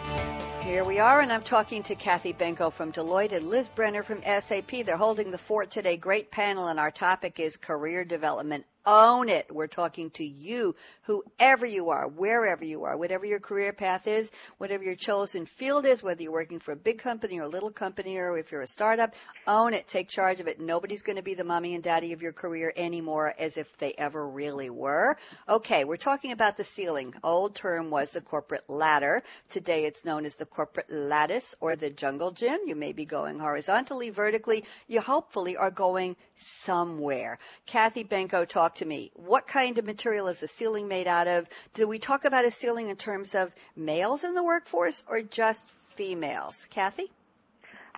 [0.62, 4.22] Here we are, and I'm talking to Kathy Benko from Deloitte and Liz Brenner from
[4.22, 4.84] SAP.
[4.84, 5.96] They're holding the fort today.
[5.96, 9.52] Great panel, and our topic is career development own it.
[9.52, 14.30] We're talking to you, whoever you are, wherever you are, whatever your career path is,
[14.58, 17.70] whatever your chosen field is, whether you're working for a big company or a little
[17.70, 19.14] company or if you're a startup,
[19.46, 19.86] own it.
[19.86, 20.60] Take charge of it.
[20.60, 23.92] Nobody's going to be the mommy and daddy of your career anymore as if they
[23.92, 25.16] ever really were.
[25.48, 27.14] Okay, we're talking about the ceiling.
[27.22, 29.22] Old term was the corporate ladder.
[29.48, 32.60] Today it's known as the corporate lattice or the jungle gym.
[32.66, 34.64] You may be going horizontally, vertically.
[34.86, 37.38] You hopefully are going somewhere.
[37.66, 39.10] Kathy Benko talked to me.
[39.14, 41.48] What kind of material is a ceiling made out of?
[41.74, 45.68] Do we talk about a ceiling in terms of males in the workforce or just
[45.70, 46.66] females?
[46.70, 47.10] Kathy?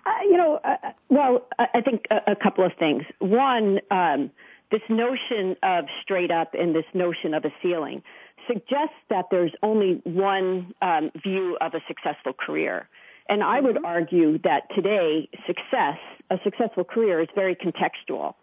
[0.05, 0.77] Uh, you know, uh,
[1.09, 3.03] well, I think a, a, couple of things.
[3.19, 4.31] One, um,
[4.71, 8.01] this notion of straight up and this notion of a ceiling
[8.47, 12.87] suggests that there's only one um, view of a successful career.
[13.27, 13.85] And I would mm-hmm.
[13.85, 15.97] argue that today, success,
[16.31, 18.35] a successful career, is very contextual.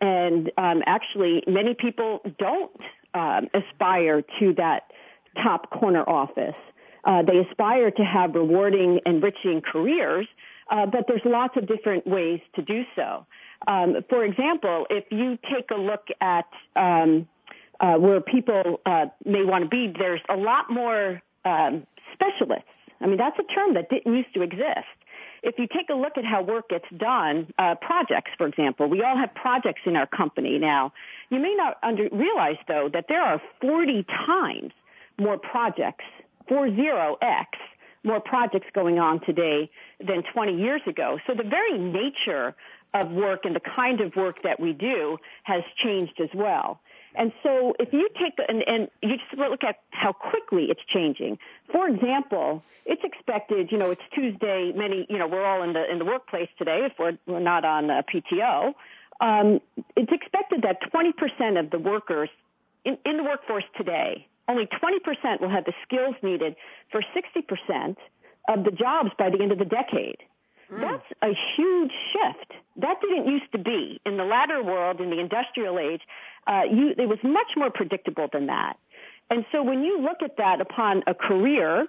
[0.00, 2.72] And um, actually, many people don't
[3.14, 4.90] um, aspire to that
[5.42, 6.54] top corner office.
[7.04, 10.26] Uh, they aspire to have rewarding, enriching careers,
[10.70, 13.26] uh, but there's lots of different ways to do so.
[13.66, 17.28] Um, for example, if you take a look at um,
[17.80, 22.68] uh, where people uh, may want to be, there's a lot more um, specialists.
[23.00, 24.99] I mean, that's a term that didn't used to exist
[25.42, 29.02] if you take a look at how work gets done, uh, projects, for example, we
[29.02, 30.92] all have projects in our company now.
[31.30, 34.72] You may not under, realize, though, that there are 40 times
[35.18, 36.04] more projects,
[36.50, 37.46] 40x,
[38.04, 41.18] more projects going on today than 20 years ago.
[41.26, 42.54] So the very nature
[42.94, 46.80] of work and the kind of work that we do has changed as well.
[47.14, 51.38] And so if you take, and, and you just look at how quickly it's changing.
[51.72, 55.90] For example, it's expected, you know, it's Tuesday, many, you know, we're all in the,
[55.90, 58.74] in the workplace today if we're, we're not on uh, PTO.
[59.20, 59.60] Um,
[59.96, 62.30] it's expected that 20% of the workers
[62.84, 66.56] in, in the workforce today, only 20% will have the skills needed
[66.90, 67.96] for 60%
[68.48, 70.18] of the jobs by the end of the decade.
[70.70, 70.80] Mm.
[70.80, 72.52] That's a huge shift.
[72.76, 76.02] That didn't used to be in the ladder world, in the industrial age.
[76.46, 78.76] Uh, you, it was much more predictable than that.
[79.30, 81.86] And so when you look at that upon a career,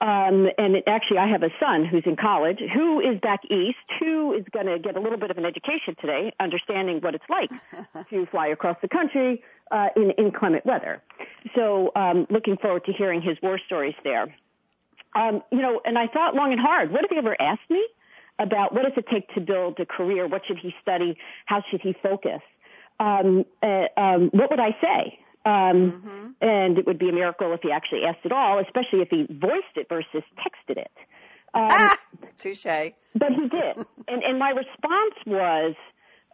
[0.00, 3.76] um, and it, actually, I have a son who's in college who is back east,
[4.00, 7.24] who is going to get a little bit of an education today, understanding what it's
[7.28, 7.50] like
[8.10, 11.02] to fly across the country uh, in inclement weather.
[11.54, 14.34] So, um, looking forward to hearing his war stories there.
[15.14, 16.92] Um, you know, and I thought long and hard.
[16.92, 17.84] What have he ever asked me
[18.40, 20.26] about what does it take to build a career?
[20.26, 21.16] What should he study?
[21.46, 22.40] How should he focus?
[22.98, 25.18] Um, uh, um, what would I say?
[25.44, 26.26] Um, mm-hmm.
[26.40, 29.26] And it would be a miracle if he actually asked it all, especially if he
[29.30, 30.90] voiced it versus texted it.
[31.54, 31.90] Um,
[32.38, 32.92] Touche.
[33.14, 33.76] But he did.
[34.08, 35.74] and, and my response was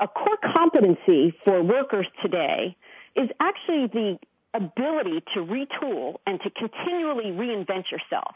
[0.01, 2.77] a core competency for workers today
[3.15, 4.19] is actually the
[4.55, 8.35] ability to retool and to continually reinvent yourself.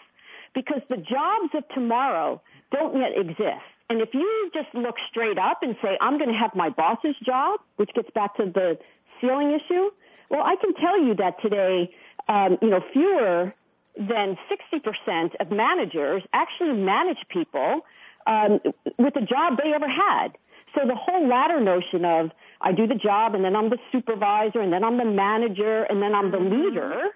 [0.55, 2.40] Because the jobs of tomorrow
[2.72, 3.64] don't yet exist.
[3.88, 7.16] And if you just look straight up and say, I'm going to have my boss's
[7.24, 8.78] job, which gets back to the
[9.20, 9.90] ceiling issue,
[10.30, 11.92] well, I can tell you that today,
[12.28, 13.53] um, you know, fewer
[13.96, 17.84] than 60% of managers actually manage people
[18.26, 18.61] um,
[18.98, 20.38] with the job they ever had.
[20.76, 22.30] So the whole ladder notion of
[22.61, 26.01] I do the job and then I'm the supervisor and then I'm the manager and
[26.01, 26.62] then I'm the mm-hmm.
[26.62, 27.09] leader.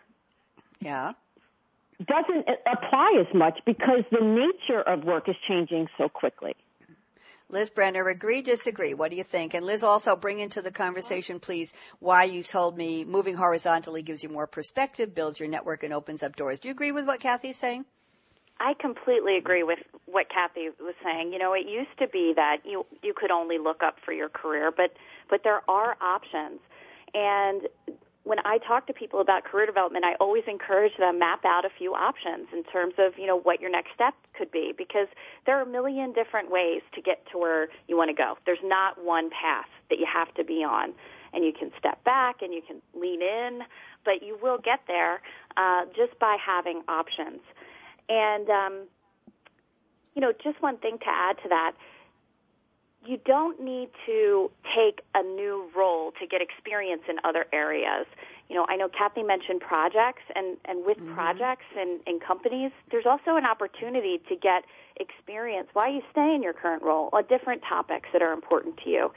[0.80, 1.12] Yeah.
[2.06, 6.56] Doesn't apply as much because the nature of work is changing so quickly.
[7.50, 8.94] Liz Brenner, agree, disagree?
[8.94, 9.54] What do you think?
[9.54, 14.22] And Liz, also bring into the conversation, please, why you told me moving horizontally gives
[14.22, 16.60] you more perspective, builds your network, and opens up doors.
[16.60, 17.84] Do you agree with what Kathy's saying?
[18.58, 21.32] I completely agree with what Kathy was saying.
[21.32, 24.28] You know, it used to be that you you could only look up for your
[24.28, 24.92] career, but
[25.28, 26.60] but there are options.
[27.14, 27.62] And
[28.24, 31.68] when I talk to people about career development, I always encourage them map out a
[31.76, 35.08] few options in terms of, you know, what your next step could be because
[35.44, 38.38] there are a million different ways to get to where you want to go.
[38.46, 40.94] There's not one path that you have to be on.
[41.34, 43.60] And you can step back and you can lean in,
[44.04, 45.20] but you will get there
[45.58, 47.40] uh, just by having options.
[48.08, 48.86] And, um,
[50.14, 51.72] you know, just one thing to add to that
[53.06, 58.06] you don't need to take a new role to get experience in other areas.
[58.48, 61.14] You know, I know Kathy mentioned projects, and, and with mm-hmm.
[61.14, 64.64] projects and, and companies, there's also an opportunity to get
[64.96, 68.90] experience while you stay in your current role on different topics that are important to
[68.90, 69.12] you.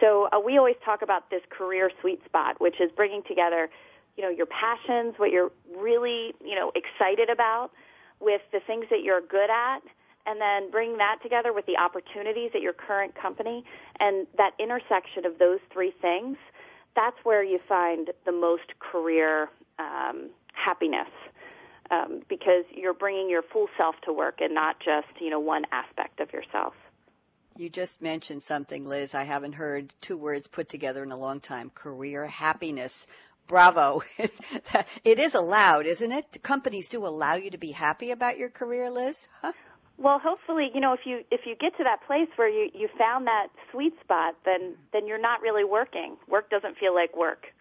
[0.00, 3.70] So uh, we always talk about this career sweet spot, which is bringing together,
[4.16, 7.70] you know, your passions, what you're really, you know, excited about,
[8.20, 9.82] with the things that you're good at
[10.26, 13.64] and then bring that together with the opportunities at your current company
[14.00, 16.36] and that intersection of those three things,
[16.96, 19.48] that's where you find the most career
[19.78, 21.08] um, happiness.
[21.90, 25.64] Um, because you're bringing your full self to work and not just you know one
[25.70, 26.72] aspect of yourself.
[27.58, 29.14] You just mentioned something, Liz.
[29.14, 31.70] I haven't heard two words put together in a long time.
[31.70, 33.06] Career happiness.
[33.46, 34.02] Bravo.
[35.04, 36.42] it is allowed, isn't it?
[36.42, 39.28] Companies do allow you to be happy about your career, Liz?
[39.42, 39.52] Huh?
[39.98, 42.88] Well, hopefully, you know, if you if you get to that place where you you
[42.98, 46.16] found that sweet spot, then then you're not really working.
[46.28, 47.53] Work doesn't feel like work.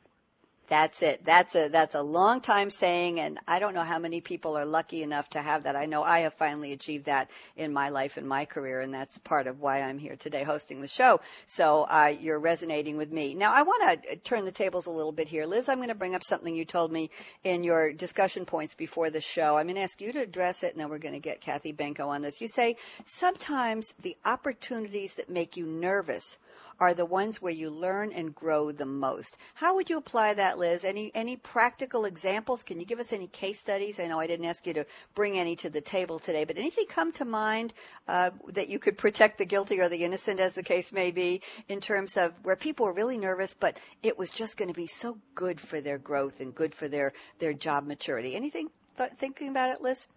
[0.74, 1.24] That's it.
[1.24, 4.66] That's a that's a long time saying, and I don't know how many people are
[4.66, 5.76] lucky enough to have that.
[5.76, 9.20] I know I have finally achieved that in my life and my career, and that's
[9.20, 11.22] part of why I'm here today hosting the show.
[11.46, 13.36] So uh, you're resonating with me.
[13.36, 15.70] Now I want to turn the tables a little bit here, Liz.
[15.70, 17.12] I'm going to bring up something you told me
[17.44, 19.56] in your discussion points before the show.
[19.56, 21.72] I'm going to ask you to address it, and then we're going to get Kathy
[21.72, 22.42] Benko on this.
[22.42, 26.40] You say sometimes the opportunities that make you nervous
[26.80, 29.38] are the ones where you learn and grow the most.
[29.54, 30.84] How would you apply that, Liz?
[30.84, 32.64] Any any practical examples?
[32.64, 34.00] Can you give us any case studies?
[34.00, 34.86] I know I didn't ask you to
[35.16, 37.74] bring any to the table today, but anything come to mind
[38.08, 41.42] uh, that you could protect the guilty or the innocent, as the case may be,
[41.68, 44.88] in terms of where people were really nervous, but it was just going to be
[44.88, 48.36] so good for their growth and good for their their job maturity.
[48.36, 50.08] Anything th- thinking about it, Liz?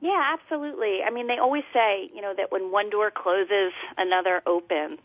[0.00, 1.00] Yeah, absolutely.
[1.04, 5.00] I mean, they always say, you know, that when one door closes, another opens.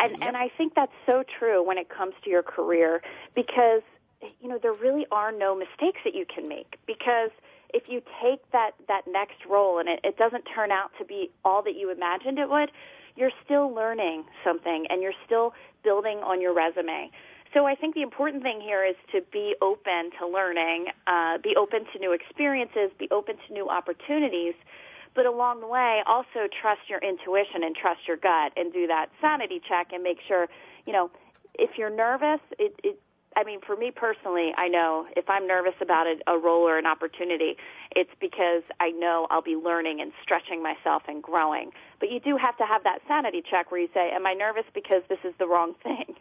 [0.00, 0.20] And yep.
[0.22, 3.02] and I think that's so true when it comes to your career
[3.34, 3.82] because
[4.40, 7.30] you know there really are no mistakes that you can make because
[7.74, 11.30] if you take that that next role and it, it doesn't turn out to be
[11.44, 12.70] all that you imagined it would,
[13.16, 17.10] you're still learning something and you're still building on your resume.
[17.54, 21.56] So I think the important thing here is to be open to learning, uh, be
[21.56, 24.54] open to new experiences, be open to new opportunities
[25.18, 29.10] but along the way, also trust your intuition and trust your gut and do that
[29.20, 30.46] sanity check and make sure,
[30.86, 31.10] you know,
[31.58, 33.00] if you're nervous, it, it
[33.34, 36.78] I mean, for me personally, I know if I'm nervous about a, a role or
[36.78, 37.56] an opportunity,
[37.96, 41.72] it's because I know I'll be learning and stretching myself and growing.
[41.98, 44.70] But you do have to have that sanity check where you say, "Am I nervous
[44.72, 46.14] because this is the wrong thing?"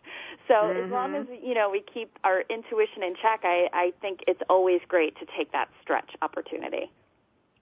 [0.48, 0.86] So mm-hmm.
[0.86, 4.42] as long as you know we keep our intuition in check, I, I think it's
[4.50, 6.90] always great to take that stretch opportunity.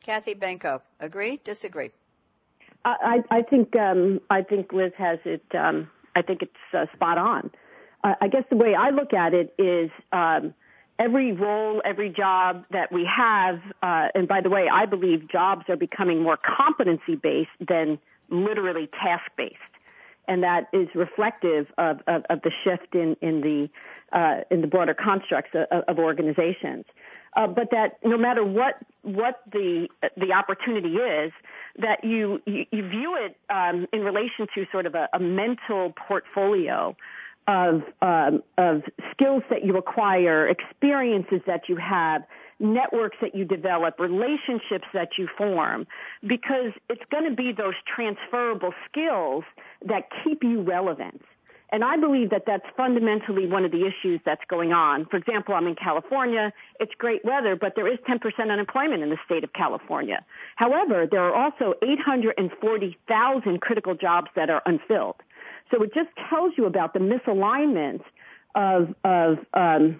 [0.05, 1.39] Kathy Benko, agree?
[1.43, 1.89] Disagree?
[2.85, 5.43] I, I think um, I think Liz has it.
[5.55, 7.49] Um, I think it's uh, spot on.
[8.03, 10.53] Uh, I guess the way I look at it is um,
[10.99, 15.65] every role, every job that we have, uh, and by the way, I believe jobs
[15.69, 17.97] are becoming more competency based than
[18.29, 19.55] literally task based,
[20.27, 23.69] and that is reflective of, of, of the shift in in the
[24.15, 26.85] uh, in the broader constructs of, of organizations.
[27.35, 31.31] Uh, but that no matter what what the the opportunity is,
[31.79, 35.93] that you you, you view it um, in relation to sort of a, a mental
[36.07, 36.95] portfolio
[37.47, 42.23] of um, of skills that you acquire, experiences that you have,
[42.59, 45.85] networks that you develop, relationships that you form,
[46.25, 49.43] because it's going to be those transferable skills
[49.85, 51.21] that keep you relevant.
[51.71, 55.05] And I believe that that's fundamentally one of the issues that's going on.
[55.07, 56.53] For example, I'm in California.
[56.79, 60.23] It's great weather, but there is 10% unemployment in the state of California.
[60.57, 65.15] However, there are also 840,000 critical jobs that are unfilled.
[65.71, 68.01] So it just tells you about the misalignment
[68.53, 69.99] of, of um,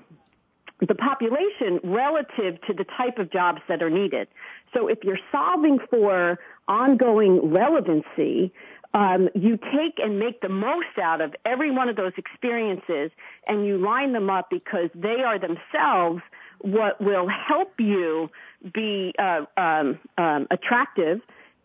[0.80, 4.28] the population relative to the type of jobs that are needed.
[4.74, 6.38] So if you're solving for
[6.68, 8.51] ongoing relevancy,
[8.96, 13.12] um, you take and make the most out of every one of those experiences
[13.46, 16.22] and you line them up because they are themselves
[16.62, 18.30] what will help you
[18.74, 21.20] be uh, um, um, attractive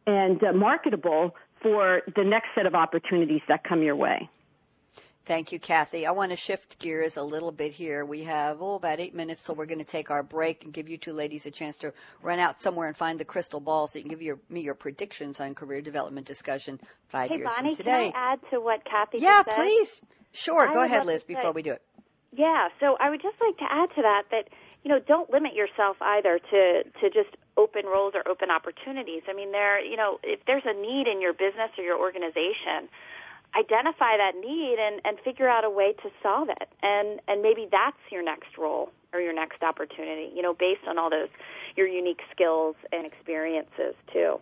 [0.09, 4.29] and uh, marketable for the next set of opportunities that come your way.
[5.31, 6.09] Thank you, Kathy.
[6.09, 8.05] I want to shift gears a little bit here.
[8.05, 10.89] We have, oh, about eight minutes, so we're going to take our break and give
[10.89, 14.01] you two ladies a chance to run out somewhere and find the crystal ball so
[14.01, 17.69] you can give your, me your predictions on career development discussion five hey, years Bonnie,
[17.69, 18.11] from today.
[18.11, 19.55] Can I add to what Kathy Yeah, said?
[19.55, 20.03] please.
[20.33, 20.69] Sure.
[20.69, 21.83] I Go ahead, Liz, before we do it.
[22.33, 24.49] Yeah, so I would just like to add to that that,
[24.83, 29.23] you know, don't limit yourself either to, to just open roles or open opportunities.
[29.29, 32.89] I mean, there, you know, if there's a need in your business or your organization,
[33.59, 36.69] identify that need and, and figure out a way to solve it.
[36.83, 40.99] And, and maybe that's your next role or your next opportunity, you know, based on
[40.99, 41.29] all those,
[41.77, 44.39] your unique skills and experiences too.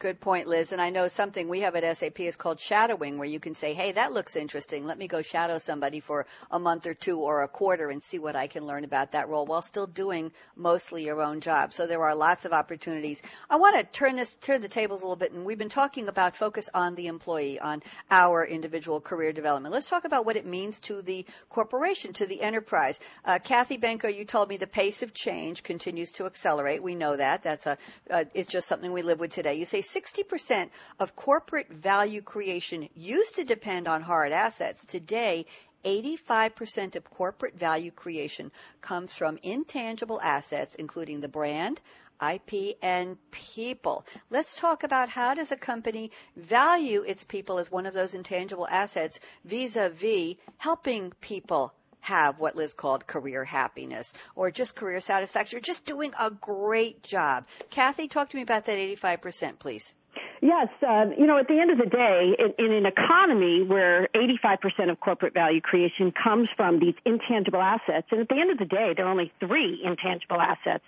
[0.00, 0.70] Good point, Liz.
[0.70, 3.74] And I know something we have at SAP is called shadowing, where you can say,
[3.74, 4.86] hey, that looks interesting.
[4.86, 8.20] Let me go shadow somebody for a month or two or a quarter and see
[8.20, 11.72] what I can learn about that role while still doing mostly your own job.
[11.72, 13.22] So there are lots of opportunities.
[13.50, 15.32] I want to turn this, turn the tables a little bit.
[15.32, 19.74] And we've been talking about focus on the employee, on our individual career development.
[19.74, 23.00] Let's talk about what it means to the corporation, to the enterprise.
[23.24, 26.84] Uh, Kathy Benko, you told me the pace of change continues to accelerate.
[26.84, 27.42] We know that.
[27.42, 27.76] That's a,
[28.08, 29.54] uh, it's just something we live with today.
[29.54, 34.84] You say 60% of corporate value creation used to depend on hard assets.
[34.84, 35.46] Today,
[35.84, 41.80] 85% of corporate value creation comes from intangible assets, including the brand,
[42.20, 44.04] IP, and people.
[44.28, 48.66] Let's talk about how does a company value its people as one of those intangible
[48.66, 55.60] assets vis-a-vis helping people have what Liz called career happiness or just career satisfaction or
[55.60, 57.46] just doing a great job.
[57.70, 59.92] Kathy, talk to me about that 85%, please.
[60.40, 64.08] Yes, uh, you know, at the end of the day, in, in an economy where
[64.14, 68.58] 85% of corporate value creation comes from these intangible assets, and at the end of
[68.58, 70.84] the day, there are only three intangible assets.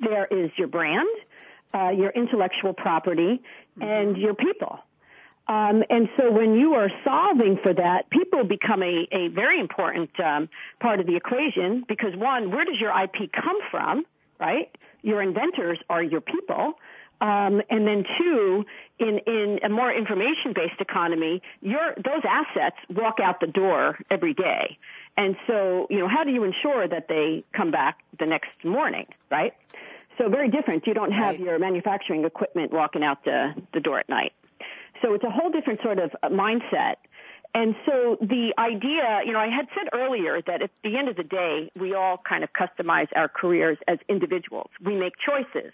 [0.00, 1.08] There is your brand,
[1.72, 3.40] uh, your intellectual property,
[3.78, 3.82] mm-hmm.
[3.82, 4.80] and your people.
[5.48, 10.10] Um, and so when you are solving for that, people become a, a very important
[10.20, 14.04] um, part of the equation because one, where does your IP come from,
[14.38, 14.70] right?
[15.02, 16.74] Your inventors are your people.
[17.20, 18.64] Um, and then two,
[18.98, 24.76] in, in a more information-based economy, your, those assets walk out the door every day.
[25.16, 29.06] And so, you know, how do you ensure that they come back the next morning,
[29.30, 29.54] right?
[30.18, 30.86] So very different.
[30.86, 31.40] You don't have right.
[31.40, 34.32] your manufacturing equipment walking out the, the door at night.
[35.02, 36.96] So it's a whole different sort of mindset.
[37.54, 41.16] And so the idea, you know, I had said earlier that at the end of
[41.16, 44.70] the day, we all kind of customize our careers as individuals.
[44.84, 45.72] We make choices.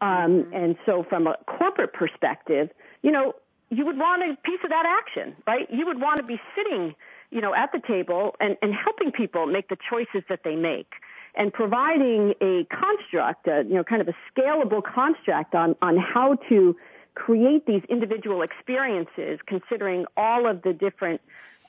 [0.00, 0.54] Um, mm-hmm.
[0.54, 2.70] and so from a corporate perspective,
[3.02, 3.34] you know,
[3.70, 5.66] you would want a piece of that action, right?
[5.70, 6.94] You would want to be sitting,
[7.30, 10.92] you know, at the table and, and helping people make the choices that they make
[11.34, 16.36] and providing a construct, a, you know, kind of a scalable construct on, on how
[16.48, 16.76] to
[17.14, 21.20] create these individual experiences considering all of the different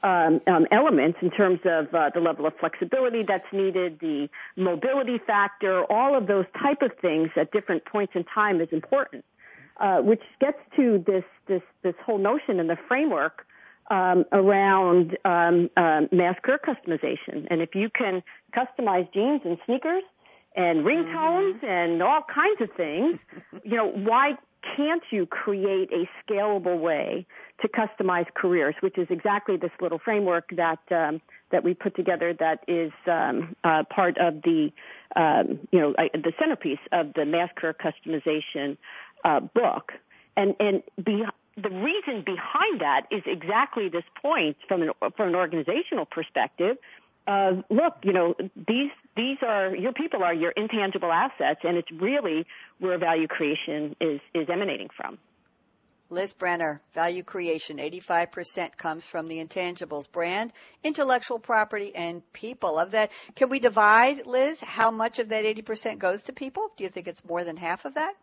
[0.03, 5.17] um, um, elements in terms of uh, the level of flexibility that's needed, the mobility
[5.17, 9.23] factor, all of those type of things at different points in time is important.
[9.77, 13.47] Uh, which gets to this this this whole notion and the framework
[13.89, 17.47] um, around um, um, mass career customization.
[17.49, 18.21] And if you can
[18.55, 20.03] customize jeans and sneakers
[20.55, 21.65] and ringtones mm-hmm.
[21.65, 23.19] and all kinds of things,
[23.63, 24.37] you know, why
[24.75, 27.25] can't you create a scalable way
[27.61, 32.33] to customize careers, which is exactly this little framework that um, that we put together
[32.39, 34.71] that is um, uh, part of the
[35.15, 38.77] um, you know the centerpiece of the mass career customization
[39.23, 39.91] uh, book.
[40.35, 41.23] And and be,
[41.55, 46.77] the reason behind that is exactly this point from an from an organizational perspective
[47.27, 51.91] uh, look, you know, these these are your people are your intangible assets, and it's
[51.91, 52.45] really
[52.79, 55.17] where value creation is is emanating from.
[56.09, 60.53] Liz Brenner, value creation, 85% comes from the intangibles, brand,
[60.83, 62.77] intellectual property, and people.
[62.77, 66.69] Of that, can we divide, Liz, how much of that 80% goes to people?
[66.77, 68.13] Do you think it's more than half of that?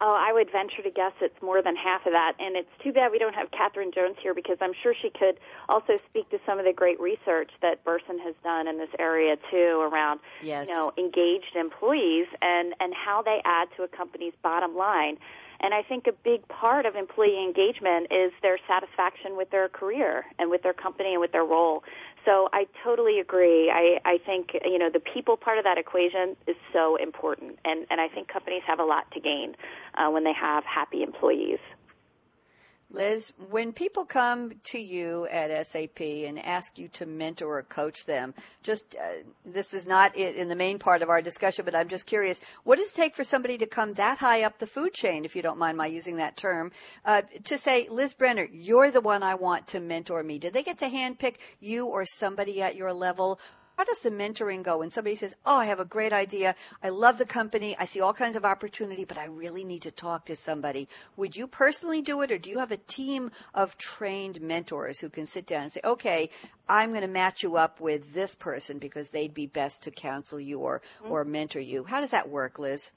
[0.00, 2.34] Oh, I would venture to guess it's more than half of that.
[2.38, 5.38] And it's too bad we don't have Catherine Jones here because I'm sure she could
[5.68, 9.36] also speak to some of the great research that Bersin has done in this area
[9.50, 10.68] too around, yes.
[10.68, 15.18] you know, engaged employees and, and how they add to a company's bottom line.
[15.60, 20.24] And I think a big part of employee engagement is their satisfaction with their career
[20.38, 21.82] and with their company and with their role.
[22.24, 23.70] So I totally agree.
[23.70, 27.58] I, I think, you know, the people part of that equation is so important.
[27.64, 29.54] And, and I think companies have a lot to gain
[29.94, 31.60] uh, when they have happy employees.
[32.90, 38.06] Liz, when people come to you at SAP and ask you to mentor or coach
[38.06, 38.32] them,
[38.62, 42.06] just uh, this is not in the main part of our discussion, but I'm just
[42.06, 45.24] curious, what does it take for somebody to come that high up the food chain,
[45.24, 46.70] if you don't mind my using that term,
[47.04, 50.38] uh, to say, Liz Brenner, you're the one I want to mentor me?
[50.38, 53.40] Did they get to handpick you or somebody at your level?
[53.76, 56.54] How does the mentoring go when somebody says, "Oh, I have a great idea.
[56.82, 57.76] I love the company.
[57.78, 61.36] I see all kinds of opportunity, but I really need to talk to somebody." Would
[61.36, 65.26] you personally do it or do you have a team of trained mentors who can
[65.26, 66.30] sit down and say, "Okay,
[66.68, 70.40] I'm going to match you up with this person because they'd be best to counsel
[70.40, 71.12] you or mm-hmm.
[71.12, 72.90] or mentor you." How does that work, Liz?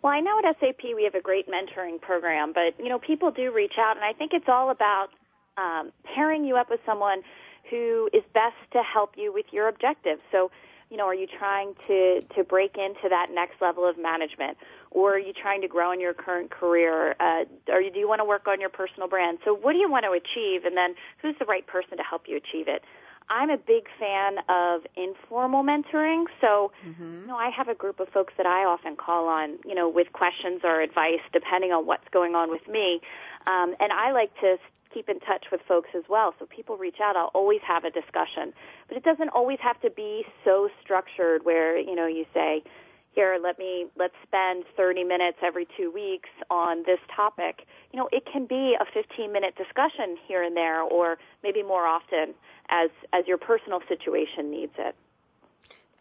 [0.00, 3.30] Well, I know at SAP we have a great mentoring program, but you know, people
[3.30, 5.08] do reach out and I think it's all about
[5.56, 7.22] um, pairing you up with someone
[7.72, 10.20] who is best to help you with your objectives.
[10.30, 10.50] So,
[10.90, 14.58] you know, are you trying to, to break into that next level of management?
[14.90, 17.16] Or are you trying to grow in your current career?
[17.18, 19.38] Uh, or do you want to work on your personal brand?
[19.42, 20.66] So what do you want to achieve?
[20.66, 22.84] And then who's the right person to help you achieve it?
[23.28, 26.24] I'm a big fan of informal mentoring.
[26.40, 27.20] So, mm-hmm.
[27.22, 29.88] you know, I have a group of folks that I often call on, you know,
[29.88, 33.00] with questions or advice depending on what's going on with me.
[33.46, 34.56] Um, and I like to
[34.92, 36.34] keep in touch with folks as well.
[36.38, 38.52] So people reach out, I'll always have a discussion.
[38.88, 42.62] But it doesn't always have to be so structured where, you know, you say,
[43.14, 47.66] here, let me, let's spend 30 minutes every two weeks on this topic.
[47.92, 51.86] You know, it can be a 15 minute discussion here and there or maybe more
[51.86, 52.34] often
[52.70, 54.94] as, as your personal situation needs it.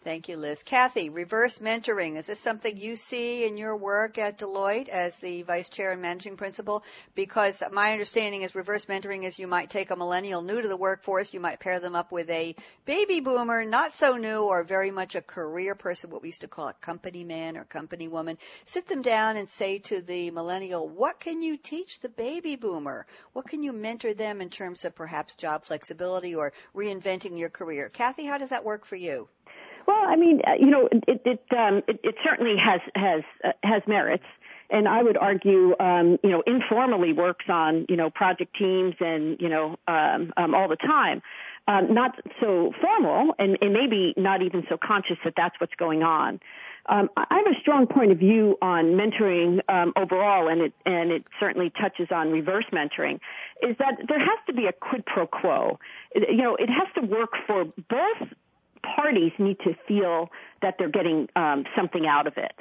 [0.03, 0.63] Thank you, Liz.
[0.63, 2.17] Kathy, reverse mentoring.
[2.17, 6.01] Is this something you see in your work at Deloitte as the vice chair and
[6.01, 6.83] managing principal?
[7.13, 10.75] Because my understanding is reverse mentoring is you might take a millennial new to the
[10.75, 14.89] workforce, you might pair them up with a baby boomer, not so new or very
[14.89, 18.39] much a career person, what we used to call a company man or company woman.
[18.65, 23.05] Sit them down and say to the millennial, what can you teach the baby boomer?
[23.33, 27.89] What can you mentor them in terms of perhaps job flexibility or reinventing your career?
[27.89, 29.29] Kathy, how does that work for you?
[29.88, 33.51] Well, I mean, uh, you know, it it um, it, it certainly has has uh,
[33.63, 34.25] has merits,
[34.69, 39.39] and I would argue, um, you know, informally works on you know project teams and
[39.39, 41.21] you know um, um, all the time.
[41.67, 46.01] Um, not so formal, and, and maybe not even so conscious that that's what's going
[46.01, 46.39] on.
[46.88, 51.11] Um, I have a strong point of view on mentoring um, overall, and it and
[51.11, 53.19] it certainly touches on reverse mentoring.
[53.61, 55.79] Is that there has to be a quid pro quo?
[56.15, 58.29] You know, it has to work for both
[58.84, 60.29] parties need to feel
[60.61, 62.55] that they're getting um, something out of it.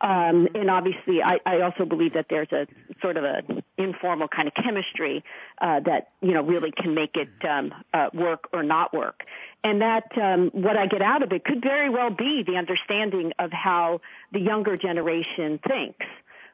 [0.00, 2.66] Um, and obviously, I, I also believe that there's a
[3.00, 3.42] sort of a
[3.78, 5.22] informal kind of chemistry
[5.60, 9.22] uh, that you know really can make it um, uh, work or not work.
[9.62, 13.32] And that um, what I get out of it could very well be the understanding
[13.38, 14.00] of how
[14.32, 16.04] the younger generation thinks.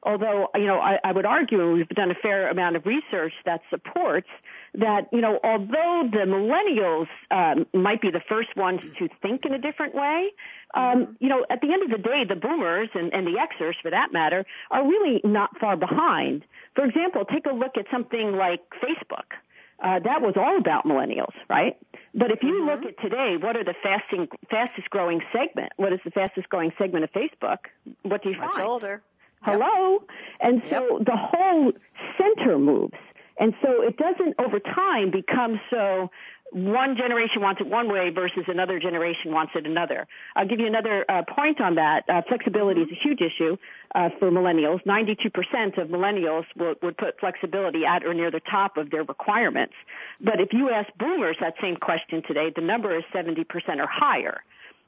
[0.03, 3.33] Although, you know, I, I would argue, and we've done a fair amount of research
[3.47, 4.29] that supports
[4.75, 9.55] that, you know, although the millennials um, might be the first ones to think in
[9.55, 10.31] a different way,
[10.75, 11.12] um, mm-hmm.
[11.21, 13.91] you know, at the end of the day, the boomers and, and the Xers, for
[13.91, 16.45] that matter, are really not far behind.
[16.75, 19.37] For example, take a look at something like Facebook.
[19.83, 21.77] uh, that was all about millennials, right?
[22.14, 22.66] But if you mm-hmm.
[22.66, 25.73] look at today, what are the fasting, fastest growing segment?
[25.77, 27.59] What is the fastest growing segment of Facebook?
[28.03, 28.66] What do you Much find?
[28.66, 29.03] older.
[29.43, 29.93] Hello?
[29.93, 30.11] Yep.
[30.41, 31.07] And so yep.
[31.07, 31.73] the whole
[32.16, 32.95] center moves.
[33.39, 36.11] And so it doesn't over time become so
[36.51, 40.07] one generation wants it one way versus another generation wants it another.
[40.34, 42.05] I'll give you another uh, point on that.
[42.09, 43.57] Uh, flexibility is a huge issue
[43.95, 44.82] uh, for millennials.
[44.84, 49.74] 92% of millennials would, would put flexibility at or near the top of their requirements.
[50.20, 53.45] But if you ask boomers that same question today, the number is 70%
[53.78, 54.41] or higher.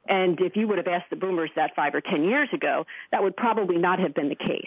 [0.09, 3.23] And if you would have asked the boomers that five or ten years ago, that
[3.23, 4.65] would probably not have been the case.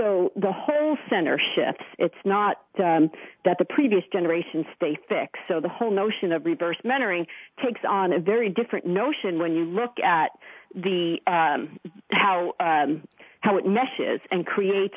[0.00, 1.84] So the whole center shifts.
[1.98, 3.10] It's not um,
[3.44, 5.42] that the previous generations stay fixed.
[5.46, 7.26] So the whole notion of reverse mentoring
[7.62, 10.30] takes on a very different notion when you look at
[10.74, 11.78] the um,
[12.10, 13.02] how um,
[13.40, 14.94] how it meshes and creates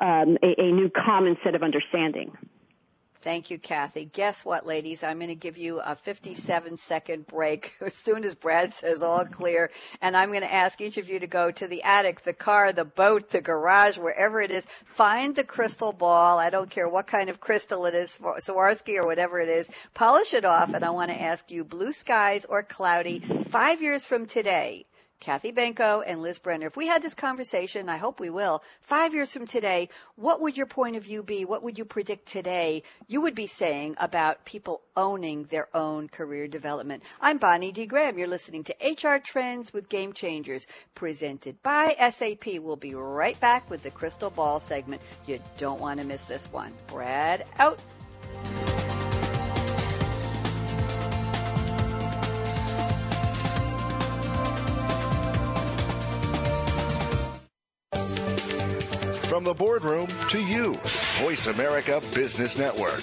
[0.00, 2.32] um, a, a new common set of understanding.
[3.22, 4.06] Thank you, Kathy.
[4.06, 5.04] Guess what, ladies?
[5.04, 9.26] I'm going to give you a 57 second break as soon as Brad says all
[9.26, 9.70] clear.
[10.00, 12.72] And I'm going to ask each of you to go to the attic, the car,
[12.72, 14.66] the boat, the garage, wherever it is.
[14.86, 16.38] Find the crystal ball.
[16.38, 19.70] I don't care what kind of crystal it is, Swarovski or whatever it is.
[19.92, 20.72] Polish it off.
[20.72, 24.86] And I want to ask you blue skies or cloudy five years from today.
[25.20, 29.12] Kathy Benko and Liz Brenner, if we had this conversation, I hope we will, five
[29.12, 31.44] years from today, what would your point of view be?
[31.44, 36.48] What would you predict today you would be saying about people owning their own career
[36.48, 37.02] development?
[37.20, 37.84] I'm Bonnie D.
[37.84, 38.18] Graham.
[38.18, 42.58] You're listening to HR Trends with Game Changers, presented by SAP.
[42.58, 45.02] We'll be right back with the Crystal Ball segment.
[45.26, 46.72] You don't want to miss this one.
[46.88, 47.78] Brad out.
[59.40, 60.74] From the boardroom to you,
[61.22, 63.00] Voice America Business Network.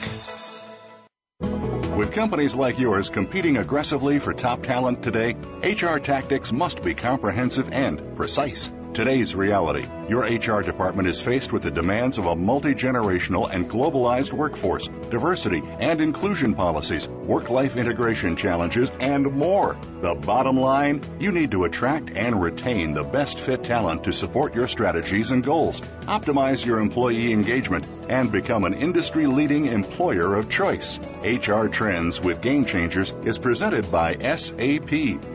[1.98, 7.72] With companies like yours competing aggressively for top talent today, HR tactics must be comprehensive
[7.72, 9.88] and precise today's reality.
[10.10, 14.88] Your HR department is faced with the demands of a multi generational and globalized workforce,
[15.10, 19.78] diversity and inclusion policies, work life integration challenges, and more.
[20.02, 24.56] The bottom line you need to attract and retain the best fit talent to support
[24.56, 30.50] your strategies and goals, optimize your employee engagement, and become an industry leading employer of
[30.50, 31.00] choice.
[31.24, 34.90] HR Trends with Game Changers is presented by SAP.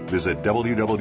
[0.08, 0.92] Visit www.sap.com.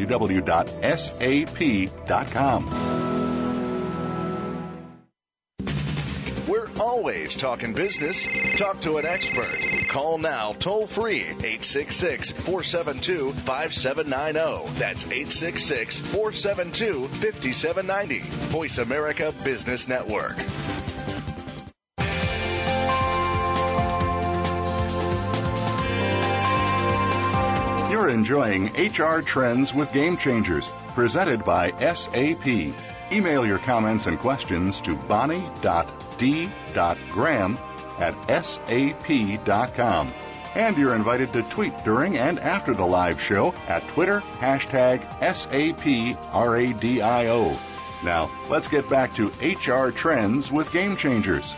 [7.36, 8.28] talking business.
[8.58, 9.88] Talk to an expert.
[9.90, 14.80] Call now toll free 866 472 5790.
[14.80, 18.20] That's 866 472 5790.
[18.20, 20.38] Voice America Business Network.
[27.92, 32.48] You're enjoying HR Trends with Game Changers presented by SAP.
[33.12, 34.96] Email your comments and questions to
[36.20, 37.58] bonnie.d.graham
[38.00, 38.14] at
[38.46, 40.14] sap.com.
[40.54, 46.28] And you're invited to tweet during and after the live show at Twitter, hashtag SAPRADIO.
[48.04, 51.56] Now, let's get back to HR Trends with Game Changers.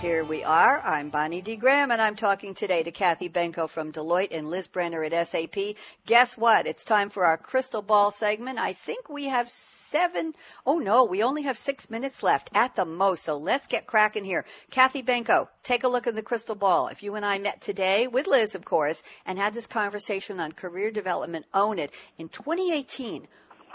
[0.00, 0.80] Here we are.
[0.84, 1.56] I'm Bonnie D.
[1.56, 5.56] Graham, and I'm talking today to Kathy Benko from Deloitte and Liz Brenner at SAP.
[6.04, 6.66] Guess what?
[6.66, 8.58] It's time for our crystal ball segment.
[8.58, 9.48] I think we have
[9.96, 10.34] seven.
[10.66, 13.24] Oh no, we only have six minutes left at the most.
[13.24, 14.44] So let's get cracking here.
[14.70, 16.88] Kathy Benko, take a look in the crystal ball.
[16.88, 20.52] If you and I met today with Liz, of course, and had this conversation on
[20.52, 23.26] career development, own it in 2018.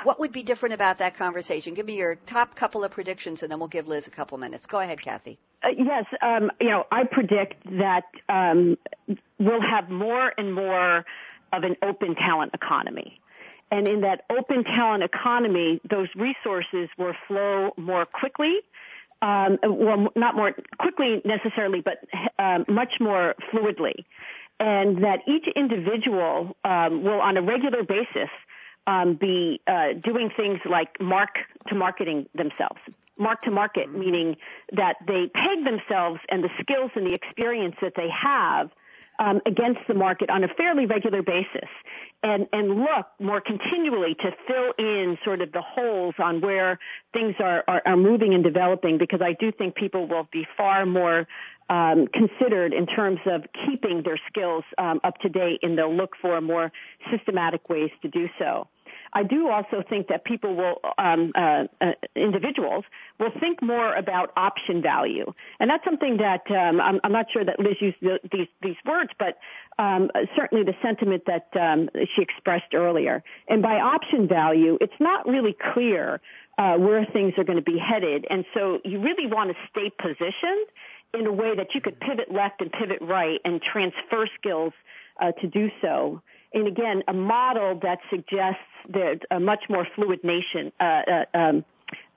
[0.03, 1.73] What would be different about that conversation?
[1.73, 4.67] Give me your top couple of predictions, and then we'll give Liz a couple minutes.
[4.67, 5.39] Go ahead, Kathy.
[5.63, 8.77] Uh, yes, um, you know, I predict that um,
[9.39, 11.05] we'll have more and more
[11.53, 13.19] of an open talent economy.
[13.71, 18.57] And in that open talent economy, those resources will flow more quickly.
[19.21, 22.03] Um, well, not more quickly necessarily, but
[22.37, 24.05] um, much more fluidly.
[24.59, 28.29] And that each individual um, will, on a regular basis,
[28.87, 31.29] um, be uh, doing things like mark
[31.69, 32.79] to marketing themselves,
[33.17, 33.99] mark to market, mm-hmm.
[33.99, 34.37] meaning
[34.73, 38.69] that they peg themselves and the skills and the experience that they have
[39.21, 41.69] um, against the market on a fairly regular basis
[42.23, 46.79] and, and look more continually to fill in sort of the holes on where
[47.13, 50.87] things are, are, are moving and developing because I do think people will be far
[50.87, 51.27] more
[51.69, 56.13] um, considered in terms of keeping their skills um, up to date and they'll look
[56.19, 56.71] for more
[57.15, 58.67] systematic ways to do so.
[59.13, 62.85] I do also think that people will, um, uh, uh, individuals
[63.19, 67.43] will think more about option value, and that's something that um, I'm, I'm, not sure
[67.43, 69.37] that Liz used the, these these words, but
[69.77, 73.23] um, certainly the sentiment that um, she expressed earlier.
[73.49, 76.21] And by option value, it's not really clear
[76.57, 79.91] uh, where things are going to be headed, and so you really want to stay
[80.01, 80.67] positioned
[81.13, 84.71] in a way that you could pivot left and pivot right and transfer skills
[85.19, 86.21] uh, to do so.
[86.53, 91.65] And again, a model that suggests that a much more fluid nation, uh, uh, um,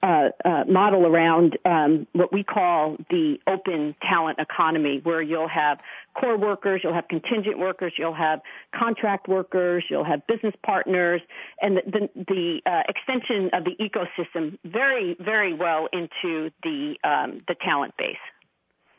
[0.03, 5.81] uh, uh, model around um, what we call the open talent economy, where you'll have
[6.15, 8.41] core workers, you'll have contingent workers, you'll have
[8.75, 11.23] contract workers, you'll have business partners,
[11.63, 17.43] and the, the, the uh, extension of the ecosystem very, very well into the um,
[17.49, 18.17] the talent base.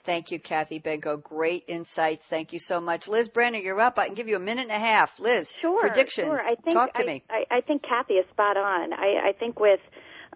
[0.06, 1.22] Thank you, Kathy Benko.
[1.22, 2.28] Great insights.
[2.28, 3.08] Thank you so much.
[3.08, 3.97] Liz Brenner, you're up.
[3.97, 5.20] I can give you a minute and a half.
[5.20, 6.28] Liz, sure, predictions.
[6.28, 6.39] Sure.
[6.39, 7.24] I think, Talk to I, me.
[7.30, 8.93] I, I think Kathy is spot on.
[8.93, 9.80] I, I think with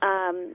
[0.01, 0.53] um,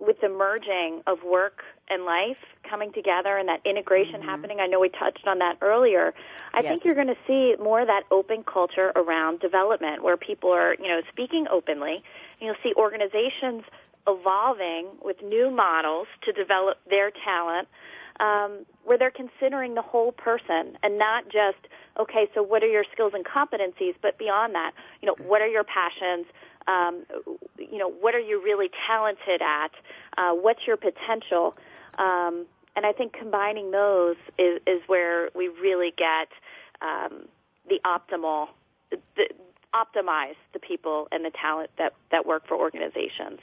[0.00, 2.36] with the merging of work and life
[2.68, 4.28] coming together and that integration mm-hmm.
[4.28, 6.12] happening, I know we touched on that earlier.
[6.52, 6.68] I yes.
[6.68, 10.74] think you're going to see more of that open culture around development where people are,
[10.74, 11.94] you know, speaking openly.
[11.94, 12.02] And
[12.40, 13.62] you'll see organizations
[14.06, 17.68] evolving with new models to develop their talent
[18.20, 21.58] um, where they're considering the whole person and not just
[21.98, 25.46] okay, so what are your skills and competencies, but beyond that, you know, what are
[25.46, 26.26] your passions?
[26.66, 27.04] Um,
[27.58, 29.70] you know, what are you really talented at?
[30.16, 31.54] Uh, what's your potential?
[31.98, 32.46] Um,
[32.76, 36.28] and I think combining those is, is where we really get
[36.82, 37.28] um,
[37.68, 38.48] the optimal,
[38.90, 39.28] the,
[39.74, 43.40] optimize the people and the talent that, that work for organizations.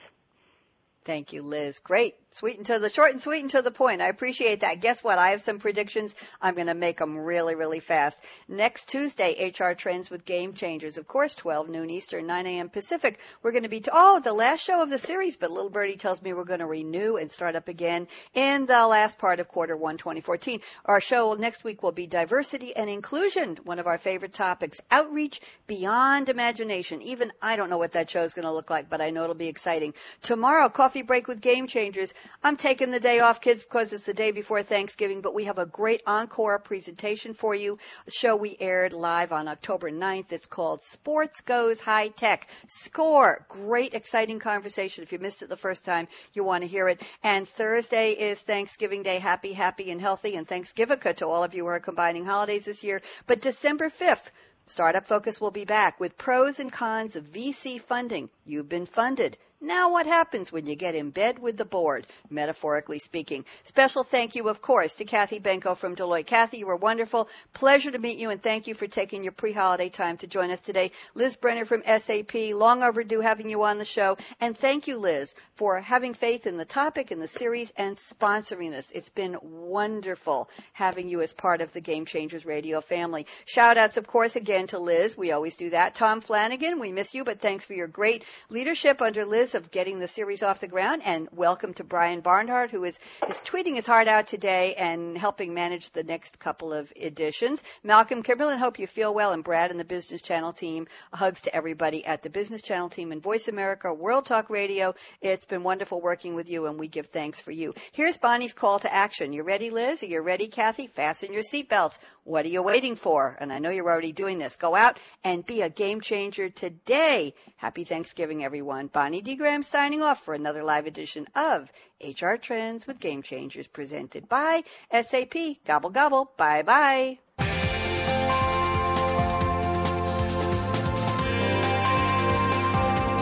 [1.04, 1.80] Thank you, Liz.
[1.80, 2.16] Great.
[2.34, 4.02] Sweet and to the short and sweet and to the point.
[4.02, 4.80] I appreciate that.
[4.80, 5.18] Guess what?
[5.20, 6.16] I have some predictions.
[6.42, 8.24] I'm going to make them really, really fast.
[8.48, 10.98] Next Tuesday, HR Trends with Game Changers.
[10.98, 12.70] Of course, 12 noon Eastern, 9 a.m.
[12.70, 13.20] Pacific.
[13.44, 16.22] We're going to be, oh, the last show of the series, but Little Birdie tells
[16.22, 19.76] me we're going to renew and start up again in the last part of quarter
[19.76, 20.62] one, 2014.
[20.86, 24.80] Our show next week will be diversity and inclusion, one of our favorite topics.
[24.90, 27.02] Outreach beyond imagination.
[27.02, 29.24] Even I don't know what that show is going to look like, but I know
[29.24, 29.94] it'll be exciting.
[30.22, 32.14] Tomorrow, coffee break with Game Changers.
[32.44, 35.58] I'm taking the day off, kids, because it's the day before Thanksgiving, but we have
[35.58, 37.78] a great encore presentation for you.
[38.04, 40.34] The show we aired live on October 9th.
[40.34, 42.50] It's called Sports Goes High Tech.
[42.68, 43.46] Score.
[43.48, 45.04] Great, exciting conversation.
[45.04, 47.02] If you missed it the first time, you want to hear it.
[47.24, 49.20] And Thursday is Thanksgiving Day.
[49.20, 50.36] Happy, happy, and healthy.
[50.36, 53.02] And Thanksgiving to all of you who are combining holidays this year.
[53.28, 54.32] But December 5th,
[54.66, 58.30] Startup Focus will be back with pros and cons of VC funding.
[58.46, 59.38] You've been funded.
[59.64, 63.46] Now what happens when you get in bed with the board, metaphorically speaking?
[63.64, 66.26] Special thank you, of course, to Kathy Benko from Deloitte.
[66.26, 67.30] Kathy, you were wonderful.
[67.54, 70.62] Pleasure to meet you and thank you for taking your pre-holiday time to join us
[70.62, 70.90] today.
[71.14, 74.18] Liz Brenner from SAP, long overdue having you on the show.
[74.40, 78.74] And thank you, Liz, for having faith in the topic and the series and sponsoring
[78.74, 78.92] us.
[78.92, 83.28] It's been wonderful having you as part of the Game Changers Radio family.
[83.46, 85.16] Shout outs, of course, again to Liz.
[85.16, 85.94] We always do that.
[85.94, 90.00] Tom Flanagan, we miss you, but thanks for your great leadership under Liz of getting
[90.00, 91.02] the series off the ground.
[91.06, 93.00] And welcome to Brian Barnhart, who is,
[93.30, 97.64] is tweeting his heart out today and helping manage the next couple of editions.
[97.84, 99.32] Malcolm Kimberlin, hope you feel well.
[99.32, 103.12] And Brad and the Business Channel team, hugs to everybody at the Business Channel team
[103.12, 104.96] and Voice America World Talk Radio.
[105.22, 107.74] It's been wonderful working with you, and we give thanks for you.
[107.92, 109.34] Here's Bonnie's call to action.
[109.34, 110.04] You ready, Liz?
[110.04, 110.88] Are you ready, Kathy?
[110.88, 112.00] Fasten your seatbelts.
[112.24, 113.36] What are you waiting for?
[113.40, 114.56] And I know you're already doing this.
[114.56, 117.34] Go out and be a game changer today.
[117.58, 118.88] Happy Thanksgiving, everyone.
[118.88, 119.36] Bonnie D.
[119.42, 124.64] Graham signing off for another live edition of HR Trends with Game Changers presented by
[124.92, 125.34] SAP.
[125.66, 126.32] Gobble, gobble.
[126.38, 127.18] Bye bye.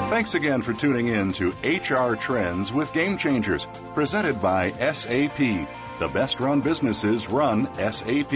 [0.09, 5.37] Thanks again for tuning in to HR Trends with Game Changers, presented by SAP.
[5.37, 8.33] The best run businesses run SAP.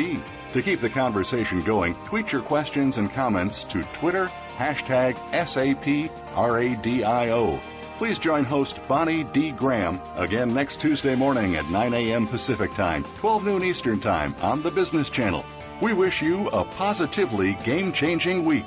[0.54, 6.14] To keep the conversation going, tweet your questions and comments to Twitter, hashtag SAPRADIO.
[8.04, 9.52] Please join host Bonnie D.
[9.52, 12.28] Graham again next Tuesday morning at 9 a.m.
[12.28, 15.46] Pacific Time, 12 noon Eastern Time on the Business Channel.
[15.82, 18.66] We wish you a positively game changing week.